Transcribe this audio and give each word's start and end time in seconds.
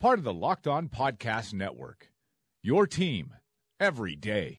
part 0.00 0.18
of 0.18 0.24
the 0.24 0.32
Locked 0.32 0.66
On 0.66 0.88
Podcast 0.88 1.52
Network. 1.52 2.08
Your 2.62 2.86
team 2.86 3.34
every 3.78 4.16
day. 4.16 4.58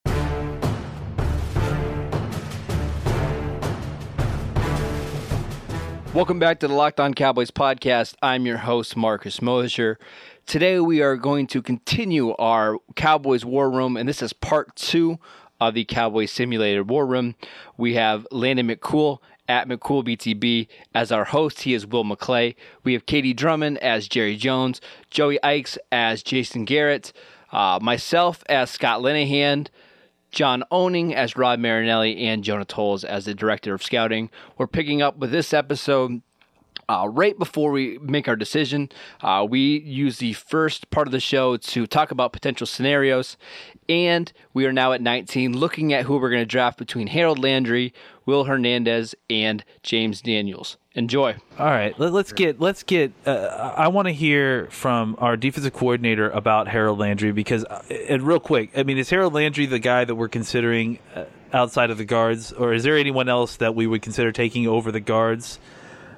Welcome 6.13 6.37
back 6.37 6.59
to 6.59 6.67
the 6.67 6.75
Locked 6.75 6.99
On 6.99 7.15
Cowboys 7.15 7.49
podcast. 7.49 8.13
I'm 8.21 8.45
your 8.45 8.57
host, 8.57 8.95
Marcus 8.95 9.41
Mosher. 9.41 9.97
Today 10.45 10.79
we 10.79 11.01
are 11.01 11.17
going 11.17 11.47
to 11.47 11.63
continue 11.63 12.35
our 12.35 12.77
Cowboys 12.95 13.43
War 13.43 13.71
Room, 13.71 13.97
and 13.97 14.07
this 14.07 14.21
is 14.21 14.33
part 14.33 14.75
two 14.75 15.17
of 15.59 15.73
the 15.73 15.85
Cowboys 15.85 16.31
Simulated 16.31 16.87
War 16.87 17.07
Room. 17.07 17.33
We 17.77 17.95
have 17.95 18.27
Landon 18.29 18.67
McCool 18.67 19.17
at 19.51 19.67
McCoolBTB 19.67 20.69
as 20.95 21.11
our 21.11 21.25
host. 21.25 21.63
He 21.63 21.73
is 21.73 21.85
Will 21.85 22.05
McClay. 22.05 22.55
We 22.85 22.93
have 22.93 23.05
KD 23.05 23.35
Drummond 23.35 23.79
as 23.79 24.07
Jerry 24.07 24.37
Jones, 24.37 24.79
Joey 25.09 25.43
Ikes 25.43 25.77
as 25.91 26.23
Jason 26.23 26.63
Garrett, 26.63 27.11
uh, 27.51 27.77
myself 27.81 28.45
as 28.47 28.71
Scott 28.71 29.01
Linehan. 29.01 29.67
John 30.31 30.63
Owning 30.71 31.13
as 31.13 31.35
Rod 31.35 31.59
Marinelli 31.59 32.17
and 32.25 32.41
Jonah 32.41 32.63
Tuls 32.63 33.03
as 33.03 33.25
the 33.25 33.33
director 33.33 33.73
of 33.73 33.83
scouting. 33.83 34.29
We're 34.57 34.65
picking 34.65 35.01
up 35.01 35.17
with 35.17 35.29
this 35.29 35.51
episode 35.53 36.21
uh, 36.91 37.07
right 37.07 37.39
before 37.39 37.71
we 37.71 37.97
make 37.99 38.27
our 38.27 38.35
decision, 38.35 38.89
uh, 39.21 39.45
we 39.49 39.79
use 39.79 40.17
the 40.17 40.33
first 40.33 40.89
part 40.89 41.07
of 41.07 41.13
the 41.13 41.21
show 41.21 41.55
to 41.55 41.87
talk 41.87 42.11
about 42.11 42.33
potential 42.33 42.67
scenarios. 42.67 43.37
And 43.87 44.31
we 44.53 44.65
are 44.65 44.73
now 44.73 44.91
at 44.91 45.01
19, 45.01 45.57
looking 45.57 45.93
at 45.93 46.05
who 46.05 46.17
we're 46.17 46.29
going 46.29 46.41
to 46.41 46.45
draft 46.45 46.77
between 46.77 47.07
Harold 47.07 47.39
Landry, 47.39 47.93
Will 48.25 48.43
Hernandez, 48.43 49.15
and 49.29 49.63
James 49.83 50.21
Daniels. 50.21 50.77
Enjoy. 50.93 51.37
All 51.57 51.65
right, 51.67 51.97
let, 51.97 52.13
us 52.13 52.33
get 52.33 52.59
let's 52.59 52.83
get. 52.83 53.13
Uh, 53.25 53.73
I 53.77 53.87
want 53.87 54.09
to 54.09 54.13
hear 54.13 54.67
from 54.71 55.15
our 55.19 55.37
defensive 55.37 55.71
coordinator 55.71 56.29
about 56.29 56.67
Harold 56.67 56.99
Landry 56.99 57.31
because, 57.31 57.63
uh, 57.63 57.81
and 58.09 58.23
real 58.23 58.41
quick, 58.41 58.71
I 58.77 58.83
mean, 58.83 58.97
is 58.97 59.09
Harold 59.09 59.33
Landry 59.33 59.65
the 59.65 59.79
guy 59.79 60.03
that 60.03 60.15
we're 60.15 60.27
considering 60.27 60.99
uh, 61.15 61.23
outside 61.53 61.91
of 61.91 61.97
the 61.97 62.03
guards, 62.03 62.51
or 62.51 62.73
is 62.73 62.83
there 62.83 62.97
anyone 62.97 63.29
else 63.29 63.55
that 63.57 63.73
we 63.73 63.87
would 63.87 64.01
consider 64.01 64.33
taking 64.33 64.67
over 64.67 64.91
the 64.91 64.99
guards? 64.99 65.59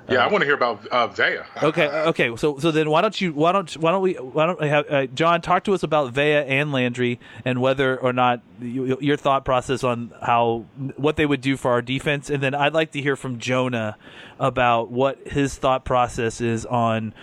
Yeah, 0.09 0.19
uh, 0.19 0.27
I 0.27 0.31
want 0.31 0.41
to 0.41 0.45
hear 0.45 0.55
about 0.55 0.85
uh, 0.87 1.07
Vea. 1.07 1.39
Okay, 1.61 1.87
okay. 1.87 2.35
So, 2.35 2.57
so 2.59 2.71
then 2.71 2.89
why 2.89 3.01
don't 3.01 3.19
you 3.19 3.33
why 3.33 3.51
don't 3.51 3.71
why 3.77 3.91
don't 3.91 4.01
we 4.01 4.13
why 4.13 4.45
don't 4.45 4.59
we 4.59 4.67
have 4.67 4.85
uh, 4.89 5.05
John 5.07 5.41
talk 5.41 5.63
to 5.65 5.73
us 5.73 5.83
about 5.83 6.11
Vea 6.13 6.43
and 6.45 6.71
Landry 6.71 7.19
and 7.45 7.61
whether 7.61 7.97
or 7.97 8.11
not 8.11 8.41
you, 8.61 8.97
your 8.99 9.17
thought 9.17 9.45
process 9.45 9.83
on 9.83 10.13
how 10.21 10.65
what 10.97 11.15
they 11.15 11.25
would 11.25 11.41
do 11.41 11.55
for 11.55 11.71
our 11.71 11.81
defense, 11.81 12.29
and 12.29 12.43
then 12.43 12.53
I'd 12.53 12.73
like 12.73 12.91
to 12.91 13.01
hear 13.01 13.15
from 13.15 13.39
Jonah 13.39 13.97
about 14.39 14.91
what 14.91 15.25
his 15.27 15.55
thought 15.55 15.85
process 15.85 16.41
is 16.41 16.65
on 16.65 17.13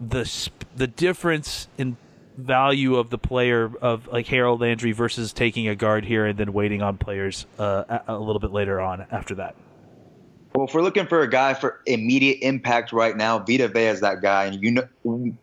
the 0.00 0.50
the 0.74 0.86
difference 0.86 1.68
in 1.76 1.96
value 2.36 2.96
of 2.96 3.10
the 3.10 3.18
player 3.18 3.70
of 3.80 4.06
like 4.08 4.26
Harold 4.26 4.60
Landry 4.60 4.92
versus 4.92 5.32
taking 5.32 5.68
a 5.68 5.74
guard 5.74 6.04
here 6.04 6.26
and 6.26 6.38
then 6.38 6.52
waiting 6.52 6.82
on 6.82 6.98
players 6.98 7.46
uh, 7.58 8.00
a, 8.06 8.14
a 8.14 8.18
little 8.18 8.40
bit 8.40 8.52
later 8.52 8.80
on 8.80 9.06
after 9.10 9.36
that. 9.36 9.54
Well, 10.56 10.66
if 10.66 10.72
we're 10.72 10.80
looking 10.80 11.06
for 11.06 11.20
a 11.20 11.28
guy 11.28 11.52
for 11.52 11.82
immediate 11.84 12.38
impact 12.40 12.90
right 12.90 13.14
now, 13.14 13.38
Vita 13.38 13.68
Vea 13.68 13.88
is 13.88 14.00
that 14.00 14.22
guy. 14.22 14.46
And 14.46 14.62
you 14.62 14.70
know, 14.70 15.36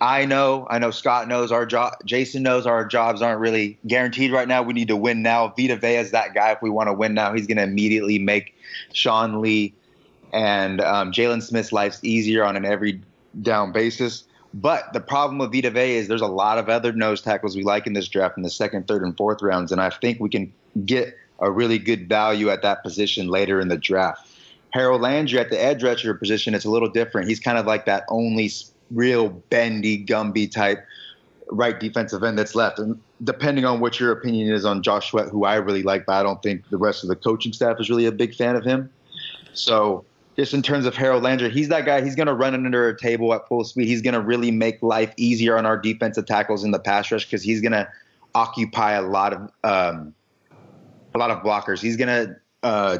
I 0.00 0.24
know, 0.24 0.68
I 0.70 0.78
know 0.78 0.92
Scott 0.92 1.26
knows 1.26 1.50
our 1.50 1.66
job, 1.66 1.94
Jason 2.04 2.44
knows 2.44 2.64
our 2.64 2.84
jobs 2.84 3.22
aren't 3.22 3.40
really 3.40 3.76
guaranteed 3.88 4.30
right 4.30 4.46
now. 4.46 4.62
We 4.62 4.72
need 4.72 4.86
to 4.86 4.96
win 4.96 5.20
now. 5.20 5.52
Vita 5.58 5.74
Vea 5.74 5.96
is 5.96 6.12
that 6.12 6.32
guy. 6.32 6.52
If 6.52 6.62
we 6.62 6.70
want 6.70 6.86
to 6.86 6.92
win 6.92 7.12
now, 7.12 7.34
he's 7.34 7.48
going 7.48 7.56
to 7.56 7.64
immediately 7.64 8.20
make 8.20 8.54
Sean 8.92 9.40
Lee 9.40 9.74
and 10.32 10.80
um, 10.80 11.10
Jaylon 11.10 11.42
Smith's 11.42 11.72
lives 11.72 11.98
easier 12.04 12.44
on 12.44 12.54
an 12.54 12.64
every 12.64 13.00
down 13.42 13.72
basis. 13.72 14.22
But 14.54 14.92
the 14.92 15.00
problem 15.00 15.38
with 15.38 15.52
Vita 15.52 15.72
Vea 15.72 15.96
is 15.96 16.06
there's 16.06 16.20
a 16.20 16.28
lot 16.28 16.58
of 16.58 16.68
other 16.68 16.92
nose 16.92 17.20
tackles 17.20 17.56
we 17.56 17.64
like 17.64 17.88
in 17.88 17.94
this 17.94 18.06
draft 18.06 18.36
in 18.36 18.44
the 18.44 18.50
second, 18.50 18.86
third, 18.86 19.02
and 19.02 19.16
fourth 19.16 19.42
rounds. 19.42 19.72
And 19.72 19.80
I 19.80 19.90
think 19.90 20.20
we 20.20 20.28
can 20.28 20.52
get 20.84 21.16
a 21.40 21.50
really 21.50 21.78
good 21.78 22.08
value 22.08 22.48
at 22.48 22.62
that 22.62 22.84
position 22.84 23.26
later 23.26 23.60
in 23.60 23.66
the 23.66 23.76
draft. 23.76 24.34
Harold 24.72 25.00
Landry 25.00 25.38
at 25.38 25.50
the 25.50 25.62
edge 25.62 25.82
rusher 25.82 26.14
position, 26.14 26.54
it's 26.54 26.64
a 26.64 26.70
little 26.70 26.88
different. 26.88 27.28
He's 27.28 27.40
kind 27.40 27.58
of 27.58 27.66
like 27.66 27.86
that 27.86 28.04
only 28.08 28.50
real 28.90 29.30
bendy, 29.30 30.04
Gumby 30.04 30.50
type 30.50 30.84
right 31.50 31.78
defensive 31.78 32.22
end 32.22 32.38
that's 32.38 32.54
left. 32.54 32.78
And 32.78 33.00
depending 33.22 33.64
on 33.64 33.80
what 33.80 33.98
your 34.00 34.12
opinion 34.12 34.52
is 34.52 34.64
on 34.64 34.82
Josh 34.82 35.10
Sweat, 35.10 35.28
who 35.28 35.44
I 35.44 35.56
really 35.56 35.82
like, 35.82 36.06
but 36.06 36.14
I 36.14 36.22
don't 36.22 36.42
think 36.42 36.68
the 36.70 36.76
rest 36.76 37.02
of 37.02 37.08
the 37.08 37.16
coaching 37.16 37.52
staff 37.52 37.76
is 37.80 37.88
really 37.88 38.06
a 38.06 38.12
big 38.12 38.34
fan 38.34 38.56
of 38.56 38.64
him. 38.64 38.90
So 39.52 40.04
just 40.36 40.52
in 40.52 40.62
terms 40.62 40.86
of 40.86 40.94
Harold 40.94 41.22
Landry, 41.22 41.50
he's 41.50 41.68
that 41.68 41.86
guy. 41.86 42.02
He's 42.02 42.14
going 42.14 42.26
to 42.26 42.34
run 42.34 42.54
under 42.54 42.88
a 42.88 42.98
table 42.98 43.32
at 43.32 43.48
full 43.48 43.64
speed. 43.64 43.86
He's 43.86 44.02
going 44.02 44.14
to 44.14 44.20
really 44.20 44.50
make 44.50 44.82
life 44.82 45.12
easier 45.16 45.56
on 45.56 45.64
our 45.64 45.78
defensive 45.78 46.26
tackles 46.26 46.62
in 46.62 46.72
the 46.72 46.78
pass 46.78 47.10
rush 47.10 47.24
because 47.24 47.42
he's 47.42 47.60
going 47.60 47.72
to 47.72 47.88
occupy 48.34 48.92
a 48.92 49.02
lot 49.02 49.32
of 49.32 49.50
um, 49.64 50.14
a 51.14 51.18
lot 51.18 51.30
of 51.30 51.42
blockers. 51.42 51.80
He's 51.80 51.96
going 51.96 52.08
to 52.08 52.36
uh, 52.62 52.98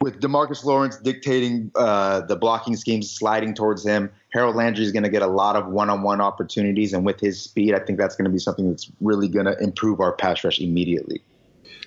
with 0.00 0.18
Demarcus 0.20 0.64
Lawrence 0.64 0.96
dictating 0.96 1.70
uh, 1.74 2.22
the 2.22 2.34
blocking 2.34 2.74
schemes, 2.74 3.10
sliding 3.10 3.54
towards 3.54 3.84
him, 3.84 4.10
Harold 4.32 4.56
Landry 4.56 4.84
is 4.84 4.92
going 4.92 5.02
to 5.02 5.10
get 5.10 5.22
a 5.22 5.26
lot 5.26 5.56
of 5.56 5.66
one-on-one 5.66 6.20
opportunities, 6.20 6.94
and 6.94 7.04
with 7.04 7.20
his 7.20 7.40
speed, 7.40 7.74
I 7.74 7.80
think 7.80 7.98
that's 7.98 8.16
going 8.16 8.24
to 8.24 8.30
be 8.30 8.38
something 8.38 8.70
that's 8.70 8.90
really 9.00 9.28
going 9.28 9.46
to 9.46 9.58
improve 9.58 10.00
our 10.00 10.12
pass 10.12 10.42
rush 10.42 10.58
immediately. 10.58 11.22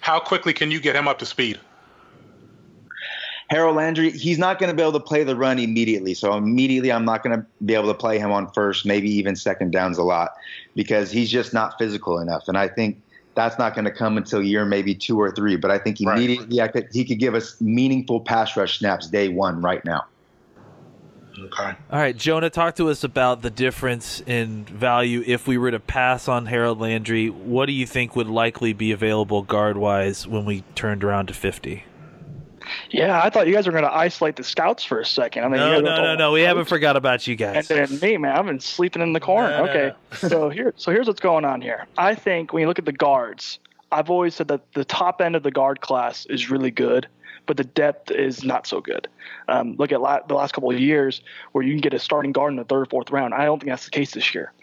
How 0.02 0.20
quickly 0.20 0.54
can 0.54 0.70
you 0.70 0.80
get 0.80 0.96
him 0.96 1.08
up 1.08 1.18
to 1.20 1.26
speed? 1.26 1.60
Harold 3.50 3.76
Landry, 3.76 4.12
he's 4.12 4.38
not 4.38 4.60
going 4.60 4.70
to 4.70 4.76
be 4.76 4.82
able 4.82 4.94
to 4.94 5.00
play 5.00 5.24
the 5.24 5.36
run 5.36 5.60
immediately. 5.60 6.14
So 6.14 6.36
immediately, 6.36 6.92
I'm 6.92 7.06
not 7.06 7.24
going 7.24 7.40
to 7.40 7.46
be 7.66 7.74
able 7.74 7.88
to 7.88 7.94
play 7.94 8.18
him 8.20 8.32
on 8.32 8.52
first, 8.52 8.86
maybe 8.86 9.10
even 9.10 9.36
second 9.36 9.72
downs 9.72 9.98
a 9.98 10.04
lot, 10.04 10.32
because 10.76 11.12
he's 11.12 11.30
just 11.30 11.54
not 11.54 11.78
physical 11.78 12.20
enough. 12.20 12.48
And 12.48 12.58
I 12.58 12.68
think 12.68 13.02
that's 13.36 13.58
not 13.58 13.74
going 13.74 13.86
to 13.86 13.92
come 13.92 14.18
until 14.18 14.42
year 14.42 14.66
maybe 14.66 14.94
two 14.96 15.20
or 15.20 15.32
three. 15.32 15.56
But 15.56 15.72
I 15.72 15.78
think 15.78 16.00
immediately 16.02 16.60
right. 16.60 16.70
I 16.70 16.72
could, 16.72 16.88
he 16.92 17.06
could 17.06 17.20
give 17.20 17.36
us 17.36 17.60
meaningful 17.60 18.22
pass 18.22 18.56
rush 18.56 18.80
snaps 18.80 19.08
day 19.08 19.30
one 19.30 19.62
right 19.62 19.84
now. 19.86 20.06
Okay. 21.40 21.76
All 21.92 22.00
right, 22.00 22.16
Jonah, 22.16 22.50
talk 22.50 22.76
to 22.76 22.90
us 22.90 23.04
about 23.04 23.42
the 23.42 23.50
difference 23.50 24.22
in 24.22 24.66
value 24.66 25.24
if 25.26 25.48
we 25.48 25.58
were 25.58 25.72
to 25.72 25.80
pass 25.80 26.28
on 26.28 26.46
Harold 26.46 26.80
Landry. 26.80 27.30
What 27.30 27.66
do 27.66 27.72
you 27.72 27.88
think 27.88 28.16
would 28.16 28.28
likely 28.28 28.74
be 28.74 28.92
available 28.92 29.42
guard 29.42 29.78
wise 29.78 30.28
when 30.28 30.46
we 30.46 30.62
turned 30.76 31.04
around 31.04 31.28
to 31.28 31.34
50? 31.34 31.86
Yeah, 32.94 33.20
I 33.24 33.32
thought 33.32 33.48
you 33.48 33.54
guys 33.54 33.66
were 33.66 33.72
going 33.72 33.86
to 33.86 33.94
isolate 33.94 34.36
the 34.36 34.44
scouts 34.44 34.84
for 34.84 35.00
a 35.00 35.06
second. 35.06 35.44
I 35.44 35.48
mean, 35.48 35.60
no, 35.60 35.80
no, 35.82 35.96
no, 36.04 36.16
no. 36.16 36.32
We 36.32 36.42
haven't 36.42 36.66
forgot 36.66 36.96
about 36.96 37.26
you 37.26 37.36
guys. 37.36 37.70
And 37.72 37.88
then 37.90 38.00
me, 38.00 38.18
man, 38.18 38.38
I've 38.38 38.46
been 38.46 38.60
sleeping 38.60 39.02
in 39.02 39.14
the 39.14 39.20
corner. 39.20 39.50
No, 39.50 39.64
okay, 39.68 39.94
no, 40.22 40.30
so 40.30 40.50
here, 40.50 40.76
so 40.78 40.92
here's 40.92 41.08
what's 41.08 41.20
going 41.20 41.44
on 41.44 41.60
here. 41.60 41.88
I 41.98 42.14
think 42.14 42.54
when 42.54 42.62
you 42.62 42.68
look 42.68 42.78
at 42.78 42.86
the 42.86 42.92
guards, 42.92 43.58
I've 43.92 44.12
always 44.12 44.36
said 44.36 44.48
that 44.50 44.74
the 44.74 44.86
top 44.86 45.22
end 45.22 45.36
of 45.36 45.42
the 45.42 45.50
guard 45.50 45.82
class 45.82 46.28
is 46.28 46.52
really 46.52 46.70
good, 46.70 47.08
but 47.48 47.58
the 47.58 47.64
depth 47.64 48.12
is 48.12 48.44
not 48.44 48.68
so 48.68 48.80
good. 48.80 49.08
Um, 49.48 49.76
look 49.78 49.92
at 49.92 50.00
la- 50.00 50.22
the 50.28 50.36
last 50.36 50.54
couple 50.54 50.70
of 50.70 50.80
years 50.80 51.24
where 51.54 51.64
you 51.64 51.74
can 51.74 51.82
get 51.82 51.96
a 51.96 52.00
starting 52.00 52.32
guard 52.32 52.54
in 52.54 52.58
the 52.58 52.64
third, 52.64 52.92
fourth 52.92 53.10
round. 53.10 53.34
I 53.34 53.46
don't 53.46 53.60
think 53.60 53.72
that's 53.72 53.86
the 53.86 53.92
case 53.92 54.12
this 54.12 54.36
year. 54.36 54.54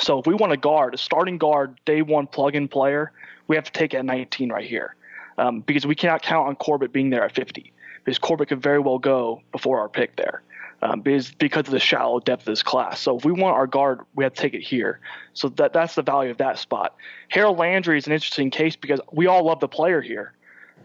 So 0.00 0.18
if 0.20 0.26
we 0.26 0.32
want 0.32 0.52
a 0.54 0.56
guard, 0.56 0.94
a 0.94 0.98
starting 0.98 1.36
guard, 1.36 1.78
day 1.84 2.00
one 2.00 2.28
plug-in 2.28 2.68
player, 2.68 3.12
we 3.46 3.56
have 3.56 3.64
to 3.66 3.72
take 3.72 3.92
at 3.92 4.06
19 4.06 4.50
right 4.50 4.66
here 4.66 4.94
um, 5.38 5.60
because 5.60 5.86
we 5.86 5.94
cannot 5.94 6.22
count 6.22 6.48
on 6.48 6.56
Corbett 6.56 6.92
being 6.92 7.10
there 7.10 7.24
at 7.24 7.34
50 7.34 7.72
because 8.04 8.18
Corbett 8.18 8.48
could 8.48 8.62
very 8.62 8.78
well 8.78 8.98
go 8.98 9.42
before 9.52 9.80
our 9.80 9.88
pick 9.88 10.16
there. 10.16 10.42
Um, 10.80 11.00
because 11.00 11.32
because 11.32 11.66
of 11.66 11.72
the 11.72 11.80
shallow 11.80 12.20
depth 12.20 12.42
of 12.42 12.46
this 12.46 12.62
class. 12.62 13.00
So 13.00 13.16
if 13.16 13.24
we 13.24 13.32
want 13.32 13.56
our 13.56 13.66
guard, 13.66 14.00
we 14.14 14.22
have 14.22 14.34
to 14.34 14.40
take 14.40 14.54
it 14.54 14.62
here. 14.62 15.00
So 15.34 15.48
that 15.50 15.72
that's 15.72 15.96
the 15.96 16.02
value 16.02 16.30
of 16.30 16.36
that 16.38 16.56
spot. 16.60 16.94
Harold 17.28 17.58
Landry 17.58 17.98
is 17.98 18.06
an 18.06 18.12
interesting 18.12 18.50
case 18.50 18.76
because 18.76 19.00
we 19.10 19.26
all 19.26 19.44
love 19.44 19.58
the 19.58 19.66
player 19.66 20.00
here, 20.00 20.34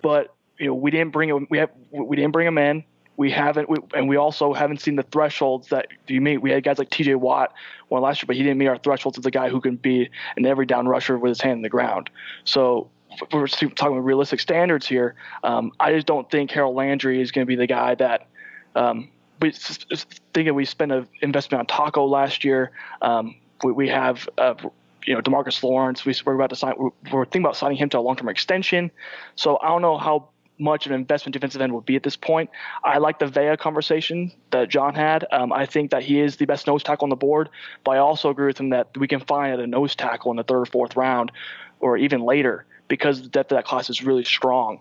but 0.01 0.33
you 0.57 0.65
know 0.65 0.73
we 0.73 0.89
didn't 0.89 1.11
bring 1.11 1.29
him. 1.29 1.45
We 1.51 1.59
have 1.59 1.69
we 1.91 2.15
didn't 2.15 2.31
bring 2.31 2.47
him 2.47 2.57
in. 2.57 2.83
We 3.17 3.29
haven't, 3.29 3.69
we, 3.69 3.77
and 3.93 4.09
we 4.09 4.15
also 4.15 4.53
haven't 4.53 4.81
seen 4.81 4.95
the 4.95 5.03
thresholds 5.03 5.67
that 5.67 5.89
you 6.07 6.19
meet. 6.19 6.39
We 6.39 6.49
had 6.49 6.63
guys 6.63 6.79
like 6.79 6.89
T.J. 6.89 7.13
Watt 7.13 7.53
one 7.89 8.01
last 8.01 8.23
year, 8.23 8.25
but 8.25 8.35
he 8.35 8.41
didn't 8.41 8.57
meet 8.57 8.65
our 8.65 8.79
thresholds 8.79 9.19
as 9.19 9.25
a 9.27 9.29
guy 9.29 9.49
who 9.49 9.61
can 9.61 9.75
be 9.75 10.09
an 10.35 10.47
every 10.47 10.65
down 10.65 10.87
rusher 10.87 11.19
with 11.19 11.29
his 11.29 11.39
hand 11.39 11.57
in 11.57 11.61
the 11.61 11.69
ground. 11.69 12.09
So 12.43 12.89
we're 13.31 13.47
talking 13.47 13.93
about 13.93 14.05
realistic 14.05 14.39
standards 14.39 14.87
here. 14.87 15.15
Um, 15.43 15.71
I 15.79 15.93
just 15.93 16.07
don't 16.07 16.29
think 16.29 16.51
Harold 16.51 16.75
Landry 16.75 17.21
is 17.21 17.31
going 17.31 17.45
to 17.45 17.47
be 17.47 17.55
the 17.55 17.67
guy 17.67 17.95
that 17.95 18.27
um, 18.75 19.09
we 19.41 19.51
thinking 20.33 20.53
we 20.55 20.65
spent 20.65 20.91
an 20.91 21.07
investment 21.21 21.59
on 21.59 21.65
Taco 21.65 22.05
last 22.05 22.43
year. 22.43 22.71
Um, 23.01 23.35
we, 23.63 23.71
we 23.71 23.89
have 23.89 24.27
uh, 24.37 24.55
you 25.05 25.13
know 25.13 25.21
Demarcus 25.21 25.61
Lawrence. 25.63 26.05
We, 26.05 26.15
we're 26.25 26.35
about 26.35 26.49
to 26.51 26.55
sign. 26.55 26.73
We're, 26.77 26.89
we're 27.11 27.25
thinking 27.25 27.43
about 27.43 27.57
signing 27.57 27.77
him 27.77 27.89
to 27.89 27.99
a 27.99 28.01
long-term 28.01 28.29
extension. 28.29 28.91
So 29.35 29.59
I 29.61 29.67
don't 29.67 29.81
know 29.81 29.97
how 29.97 30.29
much 30.59 30.85
of 30.85 30.91
an 30.91 30.99
investment 30.99 31.33
defensive 31.33 31.61
end 31.61 31.73
would 31.73 31.85
be 31.85 31.95
at 31.95 32.03
this 32.03 32.15
point. 32.15 32.49
I 32.83 32.99
like 32.99 33.19
the 33.19 33.27
Vea 33.27 33.57
conversation 33.57 34.31
that 34.51 34.69
John 34.69 34.95
had. 34.95 35.25
Um, 35.31 35.51
I 35.51 35.65
think 35.65 35.91
that 35.91 36.03
he 36.03 36.19
is 36.19 36.37
the 36.37 36.45
best 36.45 36.67
nose 36.67 36.83
tackle 36.83 37.05
on 37.05 37.09
the 37.09 37.15
board, 37.15 37.49
but 37.83 37.91
I 37.91 37.97
also 37.97 38.29
agree 38.29 38.47
with 38.47 38.59
him 38.59 38.69
that 38.69 38.95
we 38.97 39.07
can 39.07 39.19
find 39.19 39.59
a 39.59 39.67
nose 39.67 39.95
tackle 39.95 40.31
in 40.31 40.37
the 40.37 40.43
third 40.43 40.61
or 40.61 40.65
fourth 40.65 40.95
round, 40.95 41.31
or 41.79 41.97
even 41.97 42.21
later, 42.21 42.65
because 42.87 43.21
the 43.21 43.29
depth 43.29 43.51
of 43.51 43.57
that 43.57 43.65
class 43.65 43.89
is 43.89 44.03
really 44.03 44.23
strong. 44.23 44.79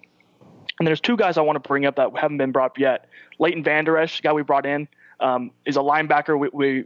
And 0.78 0.86
there's 0.86 1.00
two 1.00 1.16
guys 1.16 1.36
I 1.36 1.42
want 1.42 1.62
to 1.62 1.68
bring 1.68 1.86
up 1.86 1.96
that 1.96 2.16
haven't 2.16 2.38
been 2.38 2.52
brought 2.52 2.72
up 2.72 2.78
yet. 2.78 3.08
Leighton 3.38 3.62
Vander 3.62 3.96
Esch, 3.98 4.16
the 4.18 4.22
guy 4.22 4.32
we 4.32 4.42
brought 4.42 4.66
in, 4.66 4.88
um, 5.20 5.50
is 5.64 5.76
a 5.76 5.80
linebacker. 5.80 6.38
We, 6.38 6.48
we, 6.52 6.84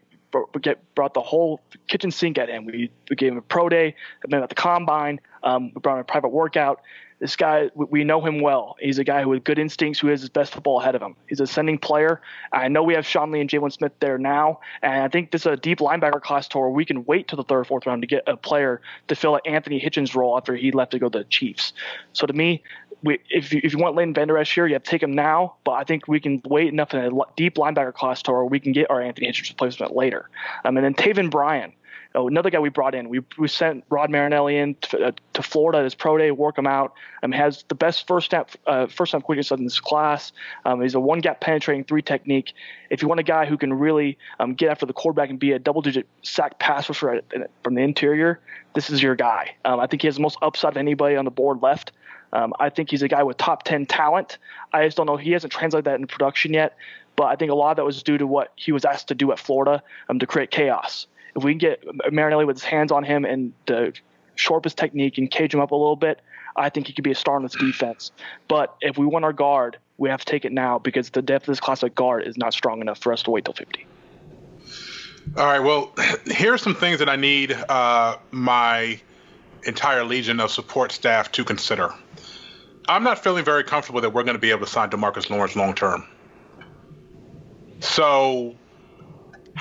we 0.54 0.60
get 0.60 0.94
brought 0.94 1.14
the 1.14 1.22
whole 1.22 1.60
kitchen 1.88 2.10
sink 2.10 2.36
at 2.38 2.48
him. 2.48 2.66
We, 2.66 2.90
we 3.08 3.16
gave 3.16 3.32
him 3.32 3.38
a 3.38 3.42
pro 3.42 3.68
day, 3.68 3.94
met 4.28 4.42
at 4.42 4.48
the 4.48 4.54
combine. 4.54 5.20
Um, 5.42 5.72
we 5.74 5.80
brought 5.80 5.94
him 5.94 6.00
a 6.00 6.04
private 6.04 6.28
workout. 6.28 6.82
This 7.18 7.34
guy, 7.34 7.70
we 7.74 8.04
know 8.04 8.20
him 8.20 8.40
well. 8.40 8.76
He's 8.78 8.98
a 8.98 9.04
guy 9.04 9.22
who 9.22 9.32
has 9.32 9.40
good 9.42 9.58
instincts, 9.58 10.00
who 10.00 10.08
has 10.08 10.20
his 10.20 10.28
best 10.28 10.52
football 10.52 10.80
ahead 10.80 10.94
of 10.94 11.00
him. 11.00 11.16
He's 11.28 11.40
a 11.40 11.44
ascending 11.44 11.78
player. 11.78 12.20
I 12.52 12.68
know 12.68 12.82
we 12.82 12.92
have 12.94 13.06
Sean 13.06 13.30
Lee 13.30 13.40
and 13.40 13.48
Jaylon 13.48 13.72
Smith 13.72 13.92
there 14.00 14.18
now, 14.18 14.60
and 14.82 15.02
I 15.02 15.08
think 15.08 15.30
this 15.30 15.42
is 15.42 15.46
a 15.46 15.56
deep 15.56 15.78
linebacker 15.78 16.20
class 16.20 16.46
tour. 16.46 16.68
We 16.68 16.84
can 16.84 17.04
wait 17.06 17.28
till 17.28 17.38
the 17.38 17.44
third, 17.44 17.66
fourth 17.66 17.86
round 17.86 18.02
to 18.02 18.06
get 18.06 18.24
a 18.26 18.36
player 18.36 18.82
to 19.08 19.16
fill 19.16 19.36
an 19.36 19.40
Anthony 19.46 19.80
Hitchens' 19.80 20.14
role 20.14 20.36
after 20.36 20.54
he 20.54 20.72
left 20.72 20.90
to 20.90 20.98
go 20.98 21.08
to 21.08 21.18
the 21.18 21.24
Chiefs. 21.24 21.72
So 22.12 22.26
to 22.26 22.32
me, 22.34 22.62
we, 23.02 23.18
if 23.30 23.52
you, 23.52 23.60
if 23.64 23.72
you 23.72 23.78
want 23.78 23.94
Leighton 23.96 24.12
Vander 24.12 24.36
Esch 24.36 24.54
here, 24.54 24.66
you 24.66 24.74
have 24.74 24.82
to 24.82 24.90
take 24.90 25.02
him 25.02 25.12
now. 25.12 25.56
But 25.64 25.72
I 25.72 25.84
think 25.84 26.08
we 26.08 26.20
can 26.20 26.42
wait 26.44 26.68
enough 26.68 26.92
in 26.92 27.00
a 27.00 27.10
deep 27.36 27.54
linebacker 27.54 27.94
class 27.94 28.22
tour 28.22 28.36
where 28.36 28.44
we 28.44 28.60
can 28.60 28.72
get 28.72 28.90
our 28.90 29.00
Anthony 29.00 29.28
Hitchens 29.28 29.48
replacement 29.48 29.94
later. 29.94 30.28
Um, 30.64 30.76
and 30.76 30.84
then 30.84 30.94
Taven 30.94 31.30
Bryan, 31.30 31.72
Oh, 32.16 32.28
another 32.28 32.48
guy 32.48 32.58
we 32.58 32.70
brought 32.70 32.94
in. 32.94 33.10
We, 33.10 33.20
we 33.36 33.46
sent 33.46 33.84
Rod 33.90 34.08
Marinelli 34.08 34.56
in 34.56 34.74
to, 34.76 35.08
uh, 35.08 35.12
to 35.34 35.42
Florida 35.42 35.84
his 35.84 35.94
pro 35.94 36.16
day, 36.16 36.30
work 36.30 36.56
him 36.56 36.66
out. 36.66 36.94
Um, 37.22 37.30
has 37.30 37.62
the 37.68 37.74
best 37.74 38.06
first 38.06 38.24
step 38.24 38.52
uh, 38.66 38.86
first 38.86 39.12
time 39.12 39.20
quickness 39.20 39.50
in 39.50 39.64
this 39.64 39.78
class. 39.78 40.32
Um, 40.64 40.80
he's 40.80 40.94
a 40.94 41.00
one 41.00 41.18
gap 41.18 41.42
penetrating 41.42 41.84
three 41.84 42.00
technique. 42.00 42.54
If 42.88 43.02
you 43.02 43.08
want 43.08 43.20
a 43.20 43.22
guy 43.22 43.44
who 43.44 43.58
can 43.58 43.74
really 43.74 44.16
um, 44.40 44.54
get 44.54 44.70
after 44.70 44.86
the 44.86 44.94
quarterback 44.94 45.28
and 45.28 45.38
be 45.38 45.52
a 45.52 45.58
double 45.58 45.82
digit 45.82 46.08
sack 46.22 46.58
pass 46.58 46.88
rusher 46.88 47.20
from 47.62 47.74
the 47.74 47.82
interior, 47.82 48.40
this 48.74 48.88
is 48.88 49.02
your 49.02 49.14
guy. 49.14 49.54
Um, 49.66 49.78
I 49.78 49.86
think 49.86 50.00
he 50.00 50.08
has 50.08 50.14
the 50.14 50.22
most 50.22 50.38
upside 50.40 50.72
of 50.72 50.78
anybody 50.78 51.16
on 51.16 51.26
the 51.26 51.30
board 51.30 51.60
left. 51.60 51.92
Um, 52.32 52.54
I 52.58 52.70
think 52.70 52.90
he's 52.90 53.02
a 53.02 53.08
guy 53.08 53.24
with 53.24 53.36
top 53.36 53.64
10 53.64 53.84
talent. 53.84 54.38
I 54.72 54.86
just 54.86 54.96
don't 54.96 55.06
know. 55.06 55.18
He 55.18 55.32
hasn't 55.32 55.52
translated 55.52 55.84
that 55.84 55.96
into 55.96 56.06
production 56.06 56.54
yet, 56.54 56.78
but 57.14 57.24
I 57.24 57.36
think 57.36 57.52
a 57.52 57.54
lot 57.54 57.72
of 57.72 57.76
that 57.76 57.84
was 57.84 58.02
due 58.02 58.16
to 58.16 58.26
what 58.26 58.52
he 58.56 58.72
was 58.72 58.86
asked 58.86 59.08
to 59.08 59.14
do 59.14 59.32
at 59.32 59.38
Florida 59.38 59.82
um, 60.08 60.18
to 60.18 60.26
create 60.26 60.50
chaos 60.50 61.06
if 61.36 61.44
we 61.44 61.52
can 61.52 61.58
get 61.58 61.84
Marinelli 62.12 62.46
with 62.46 62.56
his 62.56 62.64
hands 62.64 62.90
on 62.90 63.04
him 63.04 63.24
and 63.24 63.52
the 63.66 63.92
shorp 64.36 64.64
his 64.64 64.74
technique 64.74 65.18
and 65.18 65.30
cage 65.30 65.52
him 65.54 65.60
up 65.60 65.70
a 65.70 65.76
little 65.76 65.96
bit, 65.96 66.20
I 66.56 66.70
think 66.70 66.86
he 66.86 66.94
could 66.94 67.04
be 67.04 67.10
a 67.12 67.16
star 67.16 67.36
in 67.36 67.42
this 67.42 67.52
defense. 67.52 68.10
But 68.48 68.74
if 68.80 68.96
we 68.96 69.04
want 69.04 69.24
our 69.24 69.32
guard, 69.32 69.76
we 69.98 70.08
have 70.08 70.20
to 70.20 70.26
take 70.26 70.44
it 70.44 70.52
now 70.52 70.78
because 70.78 71.10
the 71.10 71.22
depth 71.22 71.44
of 71.44 71.52
this 71.52 71.60
class 71.60 71.82
of 71.82 71.94
guard 71.94 72.26
is 72.26 72.38
not 72.38 72.54
strong 72.54 72.80
enough 72.80 72.98
for 72.98 73.12
us 73.12 73.22
to 73.24 73.30
wait 73.30 73.44
till 73.44 73.54
50. 73.54 73.86
All 75.36 75.44
right. 75.44 75.60
Well, 75.60 75.92
here 76.26 76.54
are 76.54 76.58
some 76.58 76.74
things 76.74 76.98
that 77.00 77.08
I 77.08 77.16
need 77.16 77.52
uh, 77.52 78.16
my 78.30 78.98
entire 79.64 80.04
legion 80.04 80.40
of 80.40 80.50
support 80.50 80.92
staff 80.92 81.30
to 81.32 81.44
consider. 81.44 81.92
I'm 82.88 83.02
not 83.02 83.18
feeling 83.22 83.44
very 83.44 83.64
comfortable 83.64 84.00
that 84.00 84.10
we're 84.10 84.22
going 84.22 84.36
to 84.36 84.40
be 84.40 84.50
able 84.50 84.64
to 84.64 84.72
sign 84.72 84.88
Demarcus 84.90 85.28
Lawrence 85.28 85.56
long 85.56 85.74
term. 85.74 86.06
So 87.80 88.54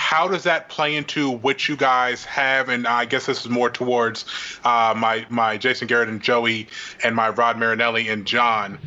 how 0.06 0.28
does 0.28 0.44
that 0.44 0.70
play 0.70 0.96
into 0.96 1.32
what 1.32 1.68
you 1.68 1.76
guys 1.76 2.24
have? 2.26 2.70
And 2.70 2.86
I 2.86 3.06
guess 3.06 3.26
this 3.26 3.42
is 3.42 3.50
more 3.50 3.72
towards 3.72 4.24
uh, 4.64 4.94
my 4.96 5.26
my 5.30 5.58
Jason 5.58 5.88
Garrett 5.88 6.10
and 6.10 6.22
Joey 6.22 6.68
and 7.04 7.16
my 7.16 7.30
Rod 7.30 7.58
Marinelli 7.58 8.08
and 8.08 8.24
John. 8.24 8.78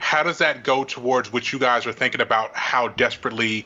How 0.00 0.22
does 0.22 0.36
that 0.36 0.64
go 0.64 0.84
towards 0.84 1.32
what 1.32 1.50
you 1.50 1.58
guys 1.58 1.86
are 1.86 1.94
thinking 1.94 2.20
about? 2.20 2.54
How 2.54 2.88
desperately 2.88 3.64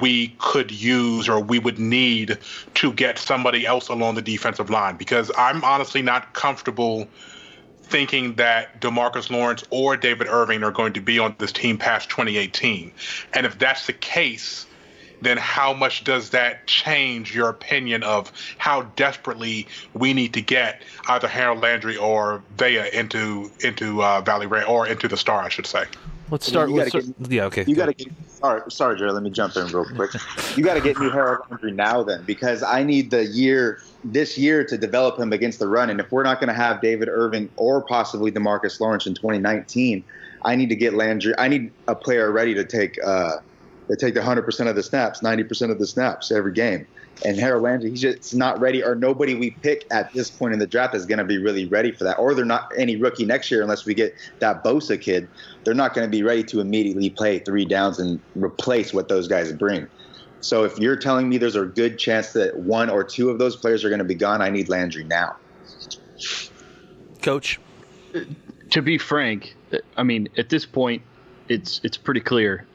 we 0.00 0.34
could 0.38 0.72
use 0.72 1.28
or 1.28 1.38
we 1.38 1.60
would 1.60 1.78
need 1.78 2.36
to 2.74 2.92
get 2.92 3.16
somebody 3.16 3.64
else 3.64 3.88
along 3.88 4.16
the 4.16 4.22
defensive 4.22 4.70
line? 4.70 4.96
Because 4.96 5.30
I'm 5.38 5.62
honestly 5.62 6.02
not 6.02 6.34
comfortable 6.34 7.06
thinking 7.84 8.34
that 8.34 8.80
Demarcus 8.80 9.30
Lawrence 9.30 9.62
or 9.70 9.96
David 9.96 10.26
Irving 10.26 10.64
are 10.64 10.72
going 10.72 10.94
to 10.94 11.00
be 11.00 11.20
on 11.20 11.36
this 11.38 11.52
team 11.52 11.78
past 11.78 12.10
2018. 12.10 12.90
And 13.34 13.46
if 13.46 13.56
that's 13.56 13.86
the 13.86 13.92
case 13.92 14.66
then 15.22 15.36
how 15.36 15.72
much 15.72 16.04
does 16.04 16.30
that 16.30 16.66
change 16.66 17.34
your 17.34 17.48
opinion 17.48 18.02
of 18.02 18.32
how 18.58 18.82
desperately 18.96 19.66
we 19.94 20.12
need 20.12 20.34
to 20.34 20.40
get 20.40 20.82
either 21.08 21.28
Harold 21.28 21.60
Landry 21.60 21.96
or 21.96 22.42
Vea 22.58 22.90
into 22.92 23.50
into 23.60 24.02
uh, 24.02 24.20
Valley 24.20 24.46
Ranch 24.46 24.68
or 24.68 24.86
into 24.86 25.08
the 25.08 25.16
Star, 25.16 25.42
I 25.42 25.48
should 25.48 25.66
say? 25.66 25.84
Let's 26.30 26.46
start 26.46 26.70
with 26.70 26.90
get, 26.90 27.30
yeah, 27.30 27.44
okay. 27.44 27.64
You 27.66 27.76
got 27.76 27.86
to 27.86 27.92
get 27.92 28.08
sorry, 28.26 28.62
sorry, 28.70 28.98
Jerry. 28.98 29.12
Let 29.12 29.22
me 29.22 29.30
jump 29.30 29.56
in 29.56 29.66
real 29.66 29.84
quick. 29.84 30.10
you 30.56 30.64
got 30.64 30.74
to 30.74 30.80
get 30.80 30.98
me 30.98 31.10
Harold 31.10 31.46
Landry 31.50 31.72
now, 31.72 32.02
then, 32.02 32.24
because 32.24 32.62
I 32.62 32.82
need 32.82 33.10
the 33.10 33.26
year 33.26 33.80
this 34.04 34.38
year 34.38 34.64
to 34.64 34.78
develop 34.78 35.18
him 35.18 35.32
against 35.32 35.58
the 35.58 35.68
run. 35.68 35.90
And 35.90 36.00
if 36.00 36.10
we're 36.10 36.22
not 36.22 36.40
going 36.40 36.48
to 36.48 36.54
have 36.54 36.80
David 36.80 37.08
Irving 37.08 37.50
or 37.56 37.82
possibly 37.82 38.32
Demarcus 38.32 38.80
Lawrence 38.80 39.06
in 39.06 39.14
2019, 39.14 40.02
I 40.44 40.56
need 40.56 40.70
to 40.70 40.76
get 40.76 40.94
Landry. 40.94 41.34
I 41.38 41.48
need 41.48 41.70
a 41.88 41.94
player 41.94 42.30
ready 42.30 42.54
to 42.54 42.64
take. 42.64 42.98
Uh, 43.04 43.36
they 43.88 43.96
take 43.96 44.14
the 44.14 44.20
100% 44.20 44.68
of 44.68 44.76
the 44.76 44.82
snaps, 44.82 45.20
90% 45.20 45.70
of 45.70 45.78
the 45.78 45.86
snaps 45.86 46.30
every 46.30 46.52
game. 46.52 46.86
And 47.24 47.38
Harold 47.38 47.62
Landry, 47.62 47.90
he's 47.90 48.00
just 48.00 48.34
not 48.34 48.58
ready, 48.60 48.82
or 48.82 48.94
nobody 48.94 49.34
we 49.34 49.50
pick 49.50 49.86
at 49.90 50.12
this 50.12 50.30
point 50.30 50.52
in 50.52 50.58
the 50.58 50.66
draft 50.66 50.94
is 50.94 51.06
going 51.06 51.18
to 51.18 51.24
be 51.24 51.38
really 51.38 51.66
ready 51.66 51.92
for 51.92 52.04
that. 52.04 52.18
Or 52.18 52.34
they're 52.34 52.44
not 52.44 52.72
any 52.76 52.96
rookie 52.96 53.24
next 53.24 53.50
year 53.50 53.62
unless 53.62 53.84
we 53.84 53.94
get 53.94 54.14
that 54.40 54.64
Bosa 54.64 55.00
kid. 55.00 55.28
They're 55.62 55.74
not 55.74 55.94
going 55.94 56.06
to 56.06 56.10
be 56.10 56.22
ready 56.22 56.42
to 56.44 56.60
immediately 56.60 57.10
play 57.10 57.38
three 57.38 57.64
downs 57.64 57.98
and 58.00 58.20
replace 58.34 58.92
what 58.92 59.08
those 59.08 59.28
guys 59.28 59.52
bring. 59.52 59.86
So 60.40 60.64
if 60.64 60.78
you're 60.78 60.96
telling 60.96 61.28
me 61.28 61.38
there's 61.38 61.56
a 61.56 61.64
good 61.64 61.98
chance 61.98 62.32
that 62.32 62.56
one 62.56 62.90
or 62.90 63.04
two 63.04 63.30
of 63.30 63.38
those 63.38 63.54
players 63.56 63.84
are 63.84 63.88
going 63.88 64.00
to 64.00 64.04
be 64.04 64.14
gone, 64.14 64.42
I 64.42 64.50
need 64.50 64.68
Landry 64.68 65.04
now. 65.04 65.36
Coach. 67.22 67.60
To 68.70 68.82
be 68.82 68.98
frank, 68.98 69.54
I 69.96 70.02
mean, 70.02 70.28
at 70.36 70.48
this 70.48 70.66
point, 70.66 71.02
it's 71.48 71.80
it's 71.84 71.96
pretty 71.96 72.20
clear 72.20 72.66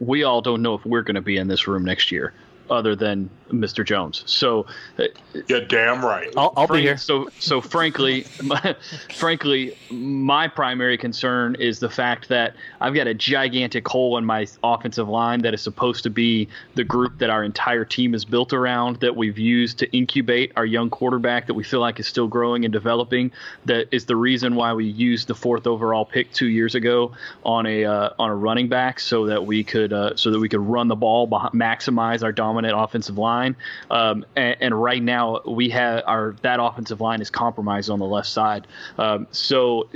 we 0.00 0.24
all 0.24 0.40
don't 0.40 0.62
know 0.62 0.74
if 0.74 0.84
we're 0.84 1.02
going 1.02 1.16
to 1.16 1.20
be 1.20 1.36
in 1.36 1.48
this 1.48 1.66
room 1.66 1.84
next 1.84 2.12
year 2.12 2.32
other 2.70 2.94
than 2.94 3.30
Mr. 3.50 3.84
Jones. 3.84 4.22
So 4.26 4.66
uh, 4.98 5.04
you're 5.46 5.64
damn 5.64 6.04
right. 6.04 6.32
I'll, 6.36 6.52
I'll 6.56 6.66
frank, 6.66 6.80
be 6.80 6.82
here. 6.82 6.96
So 6.96 7.28
so 7.38 7.60
frankly, 7.60 8.26
my, 8.42 8.76
frankly, 9.14 9.76
my 9.90 10.48
primary 10.48 10.98
concern 10.98 11.54
is 11.56 11.78
the 11.78 11.90
fact 11.90 12.28
that 12.28 12.54
I've 12.80 12.94
got 12.94 13.06
a 13.06 13.14
gigantic 13.14 13.86
hole 13.86 14.18
in 14.18 14.24
my 14.24 14.46
offensive 14.62 15.08
line 15.08 15.42
that 15.42 15.54
is 15.54 15.62
supposed 15.62 16.02
to 16.04 16.10
be 16.10 16.48
the 16.74 16.84
group 16.84 17.18
that 17.18 17.30
our 17.30 17.44
entire 17.44 17.84
team 17.84 18.14
is 18.14 18.24
built 18.24 18.52
around 18.52 18.96
that 19.00 19.16
we've 19.16 19.38
used 19.38 19.78
to 19.78 19.96
incubate 19.96 20.52
our 20.56 20.66
young 20.66 20.90
quarterback 20.90 21.46
that 21.46 21.54
we 21.54 21.64
feel 21.64 21.80
like 21.80 21.98
is 22.00 22.06
still 22.06 22.28
growing 22.28 22.64
and 22.64 22.72
developing. 22.72 23.30
That 23.64 23.88
is 23.90 24.04
the 24.06 24.16
reason 24.16 24.54
why 24.54 24.72
we 24.72 24.84
used 24.84 25.28
the 25.28 25.34
fourth 25.34 25.66
overall 25.66 26.04
pick 26.04 26.32
two 26.32 26.48
years 26.48 26.74
ago 26.74 27.12
on 27.44 27.66
a 27.66 27.84
uh, 27.84 28.10
on 28.18 28.30
a 28.30 28.34
running 28.34 28.68
back 28.68 29.00
so 29.00 29.26
that 29.26 29.44
we 29.46 29.64
could 29.64 29.92
uh, 29.92 30.16
so 30.16 30.30
that 30.30 30.38
we 30.38 30.48
could 30.48 30.60
run 30.60 30.88
the 30.88 30.96
ball, 30.96 31.28
maximize 31.28 32.22
our 32.22 32.32
dominant 32.32 32.74
offensive 32.76 33.18
line 33.18 33.37
line. 33.38 33.56
Um, 33.90 34.24
and, 34.36 34.56
and, 34.60 34.82
right 34.82 35.02
now 35.02 35.40
we 35.46 35.70
have 35.70 36.02
our 36.06 36.36
that 36.42 36.60
offensive 36.60 37.00
line 37.00 37.20
is 37.20 37.30
compromised 37.30 37.90
on 37.90 37.98
the 37.98 38.06
left 38.06 38.28
side. 38.28 38.66
Um, 38.98 39.26
so, 39.30 39.88